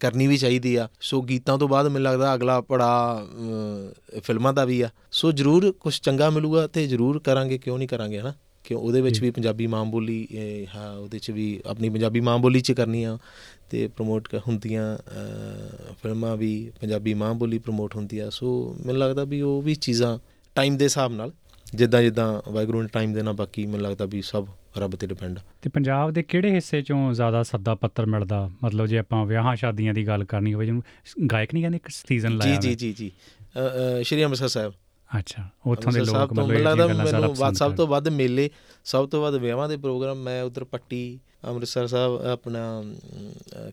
ਕਰਨੀ 0.00 0.26
ਵੀ 0.26 0.36
ਚਾਹੀਦੀ 0.36 0.74
ਆ। 0.76 0.88
ਸੋ 1.00 1.20
ਗੀਤਾਂ 1.22 1.56
ਤੋਂ 1.58 1.68
ਬਾਅਦ 1.68 1.86
ਮੈਨੂੰ 1.86 2.02
ਲੱਗਦਾ 2.02 2.34
ਅਗਲਾ 2.34 2.60
ਪੜਾ 2.60 3.26
ਫਿਲਮਾਂ 4.24 4.52
ਦਾ 4.52 4.64
ਵੀ 4.64 4.80
ਆ। 4.80 4.88
ਸੋ 5.12 5.32
ਜ਼ਰੂਰ 5.32 5.70
ਕੁਝ 5.72 5.94
ਚੰਗਾ 6.00 6.30
ਮਿਲੂਗਾ 6.30 6.66
ਤੇ 6.66 6.86
ਜ਼ਰੂਰ 6.86 7.18
ਕਰਾਂਗੇ 7.18 7.58
ਕਿਉਂ 7.58 7.78
ਨਹੀਂ 7.78 7.88
ਕਰਾਂਗੇ 7.88 8.20
ਹਨਾ? 8.20 8.32
ਕਿਉਂ 8.64 8.80
ਉਹਦੇ 8.80 9.00
ਵਿੱਚ 9.00 9.20
ਵੀ 9.20 9.30
ਪੰਜਾਬੀ 9.30 9.66
ਮਾਂ 9.66 9.84
ਬੋਲੀ 9.84 10.26
ਹਾਂ 10.74 10.90
ਉਹਦੇ 10.92 11.18
'ਚ 11.18 11.30
ਵੀ 11.30 11.60
ਆਪਣੀ 11.66 11.88
ਪੰਜਾਬੀ 11.88 12.20
ਮਾਂ 12.20 12.38
ਬੋਲੀ 12.38 12.60
'ਚ 12.60 12.72
ਕਰਨੀ 12.72 13.02
ਆ 13.04 13.18
ਤੇ 13.70 13.86
ਪ੍ਰਮੋਟ 13.88 14.34
ਹੁੰਦੀਆਂ 14.46 14.96
ਫਿਲਮਾਂ 16.02 16.36
ਵੀ 16.36 16.70
ਪੰਜਾਬੀ 16.80 17.14
ਮਾਂ 17.14 17.34
ਬੋਲੀ 17.34 17.58
ਪ੍ਰਮੋਟ 17.58 17.96
ਹੁੰਦੀ 17.96 18.18
ਆ। 18.18 18.30
ਸੋ 18.30 18.76
ਮੈਨੂੰ 18.86 19.00
ਲੱਗਦਾ 19.00 19.24
ਵੀ 19.24 19.40
ਉਹ 19.40 19.60
ਵੀ 19.62 19.74
ਚੀਜ਼ਾਂ 19.74 20.18
ਟਾਈਮ 20.56 20.76
ਦੇ 20.76 20.84
ਹਿਸਾਬ 20.84 21.12
ਨਾਲ 21.12 21.32
ਜਿੱਦਾਂ 21.74 22.02
ਜਿੱਦਾਂ 22.02 22.50
ਵਾਹਿਗੁਰੂ 22.52 22.82
ਨੇ 22.82 22.88
ਟਾਈਮ 22.92 23.12
ਦੇਣਾ 23.12 23.32
ਬਾਕੀ 23.32 23.66
ਮੈਨੂੰ 23.66 23.86
ਲੱਗਦਾ 23.86 24.04
ਵੀ 24.04 24.22
ਸਭ 24.22 24.46
ਰੱਬ 24.78 24.94
ਤੇ 24.94 25.06
ਡਿਪੈਂਡ 25.06 25.38
ਤੇ 25.62 25.70
ਪੰਜਾਬ 25.70 26.10
ਦੇ 26.10 26.22
ਕਿਹੜੇ 26.22 26.50
ਹਿੱਸੇ 26.50 26.80
'ਚੋਂ 26.80 27.12
ਜ਼ਿਆਦਾ 27.12 27.42
ਸੱਦਾ 27.42 27.74
ਪੱਤਰ 27.74 28.06
ਮਿਲਦਾ? 28.06 28.50
ਮਤਲਬ 28.64 28.86
ਜੇ 28.86 28.98
ਆਪਾਂ 28.98 29.26
ਵਿਆਹਾਂ 29.26 29.56
ਸ਼ਾਦੀਆਂ 29.56 29.94
ਦੀ 29.94 30.06
ਗੱਲ 30.06 30.24
ਕਰਨੀ 30.24 30.54
ਹੋਵੇ 30.54 30.66
ਜਿਹਨੂੰ 30.66 30.82
ਗਾਇਕ 31.32 31.54
ਨਹੀਂ 31.54 31.62
ਕਹਿੰਦੇ 31.62 31.76
ਇੱਕ 31.76 31.88
ਸੀਜ਼ਨ 31.88 32.30
ਜੀ 32.30 32.36
ਲਾਇਆ 32.36 32.60
ਜੀ 32.60 32.74
ਜੀ 32.74 32.92
ਜੀ। 32.92 33.10
ਅ, 33.10 34.02
ਸ਼੍ਰੀ 34.02 34.24
ਅੰਮ੍ਰਿਤਸਰ 34.24 34.48
ਸਾਹਿਬ। 34.48 34.72
ਅੱਛਾ 35.18 35.48
ਉੱਥੋਂ 35.66 35.92
ਦੇ 35.92 36.00
ਲੋਕ 36.00 36.32
ਮੈਨੂੰ 36.32 36.62
ਲੱਗਦਾ 36.62 36.86
ਮੈਨੂੰ 36.86 37.54
ਸਭ 37.54 37.74
ਤੋਂ 37.74 37.86
ਵੱਧ 37.86 38.08
ਮੇਲੇ 38.08 38.50
ਸਭ 38.84 39.08
ਤੋਂ 39.08 39.22
ਵੱਧ 39.22 39.34
ਵਿਆਹਾਂ 39.34 39.68
ਦੇ 39.68 39.76
ਪ੍ਰੋਗਰਾਮ 39.76 40.18
ਮੈਂ 40.18 40.42
ਉਧਰ 40.42 40.64
ਪੱਟੀ 40.64 41.18
ਅੰਮ੍ਰਿਤਸਰ 41.48 41.86
ਸਾਹਿਬ 41.86 42.26
ਆਪਣਾ 42.26 42.84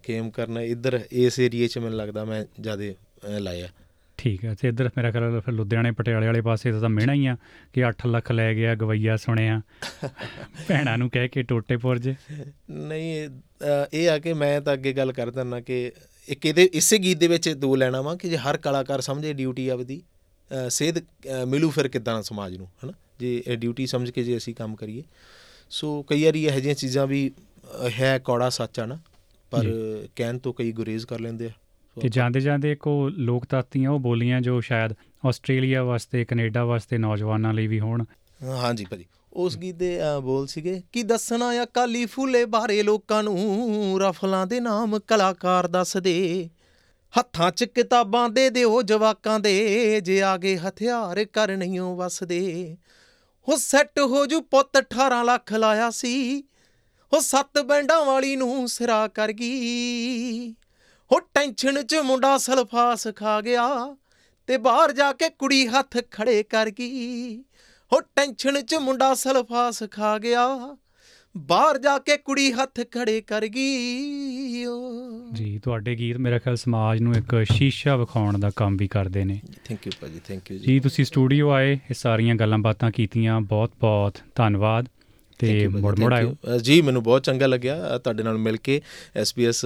ਕੇਮ 0.03 0.29
ਕਰਨਾ 0.29 0.61
ਇੱਧਰ 0.61 0.99
ਇਸ 1.11 1.39
ਏਰੀਏ 1.39 1.67
'ਚ 1.67 1.77
ਮੈਨੂੰ 1.77 1.97
ਲੱਗਦਾ 1.97 2.25
ਮੈਂ 2.25 2.45
ਜ਼ਿਆਦਾ 2.61 2.83
ਲਾਇਆ। 3.39 3.67
ਠੀਕ 4.17 4.43
ਹੈ 4.45 4.53
ਤੇ 4.61 4.67
ਇੱਧਰ 4.67 4.89
ਮੇਰਾ 4.97 5.11
ਖਿਆਲ 5.11 5.39
ਫਿਰ 5.41 5.53
ਲੁਧਿਆਣੇ 5.53 5.91
ਪਟਿਆਲੇ 5.91 6.25
ਵਾਲੇ 6.25 6.41
ਪਾਸੇ 6.41 6.71
ਤਾਂ 6.71 6.89
ਮਿਹਣਾ 6.89 7.13
ਹੀ 7.13 7.25
ਆ 7.25 7.35
ਕਿ 7.73 7.83
8 7.87 8.07
ਲੱਖ 8.07 8.31
ਲੈ 8.31 8.53
ਗਿਆ 8.53 8.75
ਗਵਈਆ 8.75 9.15
ਸੁਣਿਆ। 9.17 9.61
ਭੈਣਾਂ 10.67 10.97
ਨੂੰ 10.97 11.09
ਕਹਿ 11.09 11.27
ਕੇ 11.27 11.43
ਟੋਟੇ 11.43 11.77
ਪੁਰਜ 11.77 12.09
ਨਹੀਂ 12.09 13.29
ਇਹ, 13.93 14.09
ਆ 14.09 14.17
ਕਿ 14.19 14.33
ਮੈਂ 14.33 14.59
ਤਾਂ 14.61 14.73
ਅੱਗੇ 14.73 14.93
ਗੱਲ 14.93 15.11
ਕਰ 15.11 15.31
ਦਿੰਦਾ 15.31 15.59
ਕਿ 15.59 15.91
ਇੱਕ 16.27 16.45
ਇਹਦੇ 16.45 16.63
ਇਸੇ 16.73 16.97
ਗੀਤ 16.97 17.17
ਦੇ 17.17 17.27
ਵਿੱਚ 17.27 17.49
ਦੋ 17.49 17.75
ਲੈਣਾ 17.75 18.01
ਵਾ 18.01 18.15
ਕਿ 18.15 18.29
ਜੇ 18.29 18.37
ਹਰ 18.37 18.57
ਕਲਾਕਾਰ 18.57 19.01
ਸਮਝੇ 19.01 19.33
ਡਿਊਟੀ 19.33 19.67
ਆਪਦੀ 19.69 20.01
ਸੇਧ 20.69 20.97
ਮਿਲੂ 21.47 21.69
ਫਿਰ 21.69 21.87
ਕਿਦਾਂ 21.87 22.21
ਸਮਾਜ 22.23 22.55
ਨੂੰ 22.57 22.67
ਹਨਾ? 22.83 22.93
ਜੇ 23.19 23.43
ਇਹ 23.47 23.57
ਡਿਊਟੀ 23.57 23.85
ਸਮਝ 23.87 24.09
ਕੇ 24.11 24.23
ਜੇ 24.23 24.37
ਅਸੀਂ 24.37 24.55
ਕੰਮ 24.55 24.75
ਕਰੀਏ। 24.75 25.03
ਸੋ 25.69 26.01
ਕਈ 26.03 26.23
ਵਾਰੀ 26.23 26.43
ਇਹੋ 26.45 26.59
ਜਿਹੀਆਂ 26.59 26.75
ਚੀਜ਼ਾਂ 26.75 27.05
ਵੀ 27.07 27.29
ਹੈ 27.99 28.17
ਕੌੜਾ 28.19 28.49
ਸੱਚ 28.49 28.79
ਆ 28.79 28.85
ਨਾ 28.85 28.97
ਪਰ 29.51 29.65
ਕਹਿਣ 30.15 30.37
ਤੋਂ 30.37 30.53
ਕਈ 30.53 30.71
ਗੁਰੇਜ਼ 30.71 31.05
ਕਰ 31.05 31.19
ਲੈਂਦੇ 31.19 31.45
ਆ। 31.45 31.51
ਤੇ 32.01 32.09
ਜਾਂਦੇ 32.09 32.39
ਜਾਂਦੇ 32.39 32.71
ਇੱਕ 32.71 32.87
ਉਹ 32.87 33.09
ਲੋਕ 33.09 33.45
ਤਾਤੀਆਂ 33.45 33.91
ਉਹ 33.91 33.99
ਬੋਲੀਆਂ 33.99 34.41
ਜੋ 34.41 34.61
ਸ਼ਾਇਦ 34.61 34.93
ਆਸਟ੍ਰੇਲੀਆ 35.27 35.83
ਵਾਸਤੇ 35.83 36.25
ਕੈਨੇਡਾ 36.25 36.65
ਵਾਸਤੇ 36.65 36.97
ਨੌਜਵਾਨਾਂ 36.97 37.53
ਲਈ 37.53 37.67
ਵੀ 37.67 37.79
ਹੋਣ। 37.79 38.03
ਹਾਂ, 38.43 38.57
ਹਾਂਜੀ 38.57 38.85
ਭਾਜੀ। 38.85 39.05
ਉਸ 39.33 39.57
ਗੀਤ 39.57 39.75
ਦੇ 39.75 39.99
ਅ, 40.01 40.19
ਬੋਲ 40.19 40.47
ਸੀਗੇ 40.47 40.81
ਕੀ 40.91 41.03
ਦੱਸਣਾ 41.03 41.47
ਆ 41.47 41.65
ਕਾਲੀ 41.65 42.05
ਫੂਲੇ 42.05 42.45
ਬਾਰੇ 42.45 42.83
ਲੋਕਾਂ 42.83 43.23
ਨੂੰ? 43.23 43.99
ਰਫਲਾਂ 44.01 44.47
ਦੇ 44.47 44.59
ਨਾਮ 44.59 44.99
ਕਲਾਕਾਰ 44.99 45.67
ਦੱਸਦੇ 45.67 46.49
ਹੱਥਾਂ 47.19 47.51
'ਚ 47.51 47.63
ਕਿਤਾਬਾਂ 47.63 48.29
ਦੇ 48.29 48.49
ਦਿਓ 48.49 48.81
ਜਵਾਕਾਂ 48.81 49.39
ਦੇ। 49.39 50.01
ਜੇ 50.01 50.21
ਆਗੇ 50.21 50.57
ਹਥਿਆਰ 50.57 51.25
ਕਰ 51.25 51.57
ਨਹੀਂਓ 51.57 51.95
ਵਸਦੇ 51.95 52.77
ਹੋ 53.49 53.57
ਸੈੱਟ 53.57 53.99
ਹੋ 53.99 54.25
ਜੂ 54.25 54.41
ਪੁੱਤ 54.41 54.77
18 54.77 55.23
ਲੱਖ 55.23 55.53
ਲਾਇਆ 55.53 55.89
ਸੀ। 55.89 56.41
ਹੋ 57.13 57.19
ਸੱਤ 57.19 57.61
ਬੈਂਡਾਂ 57.61 58.05
ਵਾਲੀ 58.05 58.35
ਨੂੰ 58.35 58.69
ਸਿਰਾ 58.69 59.07
ਕਰ 59.07 59.31
ਗਈ। 59.31 60.55
ਹੋ 61.11 61.19
ਟੈਨਸ਼ਨ 61.19 61.81
'ਚ 61.83 61.95
ਮੁੰਡਾ 61.95 62.37
ਸਲਫਾਸ 62.37 63.07
ਖਾ 63.15 63.41
ਗਿਆ 63.41 63.95
ਤੇ 64.47 64.57
ਬਾਹਰ 64.57 64.91
ਜਾ 64.91 65.11
ਕੇ 65.13 65.29
ਕੁੜੀ 65.29 65.67
ਹੱਥ 65.67 65.97
ਖੜੇ 66.11 66.43
ਕਰ 66.43 66.69
ਗਈ। 66.69 67.37
ਹੋ 67.93 67.99
ਟੈਨਸ਼ਨ 68.15 68.61
'ਚ 68.61 68.75
ਮੁੰਡਾ 68.75 69.13
ਸਲਫਾਸ 69.13 69.83
ਖਾ 69.91 70.17
ਗਿਆ 70.17 70.47
ਬਾਹਰ 71.37 71.77
ਜਾ 71.77 71.97
ਕੇ 71.97 72.17
ਕੁੜੀ 72.17 72.51
ਹੱਥ 72.51 72.81
ਖੜੇ 72.91 73.21
ਕਰ 73.21 73.47
ਗਈ। 73.47 74.65
ਜੀ 75.33 75.59
ਤੁਹਾਡੇ 75.59 75.95
ਗੀਤ 75.95 76.17
ਮੇਰਾ 76.17 76.39
ਖਿਆਲ 76.39 76.55
ਸਮਾਜ 76.55 77.01
ਨੂੰ 77.01 77.15
ਇੱਕ 77.15 77.45
ਸ਼ੀਸ਼ਾ 77.51 77.95
ਵਿਖਾਉਣ 77.95 78.37
ਦਾ 78.39 78.51
ਕੰਮ 78.55 78.77
ਵੀ 78.77 78.87
ਕਰਦੇ 78.87 79.25
ਨੇ। 79.25 79.39
ਥੈਂਕ 79.65 79.87
ਯੂ 79.87 79.91
ਭਾਜੀ 80.01 80.21
ਥੈਂਕ 80.27 80.51
ਯੂ 80.51 80.57
ਜੀ। 80.57 80.65
ਜੀ 80.65 80.79
ਤੁਸੀਂ 80.79 81.05
ਸਟੂਡੀਓ 81.05 81.49
ਆਏ 81.49 81.73
ਇਹ 81.73 81.93
ਸਾਰੀਆਂ 81.93 82.35
ਗੱਲਾਂ 82.35 82.57
ਬਾਤਾਂ 82.57 82.91
ਕੀਤੀਆਂ 82.91 83.41
ਬਹੁਤ 83.41 83.71
ਬਹੁਤ 83.79 84.17
ਧੰਨਵਾਦ। 84.35 84.87
ਤੇ 85.39 85.47
thank 85.67 86.13
ਆਇਓ। 86.13 86.57
ਜੀ 86.61 86.81
ਮੈਨੂੰ 86.81 87.03
ਬਹੁਤ 87.03 87.23
ਚੰਗਾ 87.23 87.47
ਲੱਗਿਆ 87.47 87.97
ਤੁਹਾਡੇ 87.97 88.23
ਨਾਲ 88.23 88.37
ਮਿਲ 88.37 88.57
ਕੇ 88.57 88.81
SBS 89.21 89.61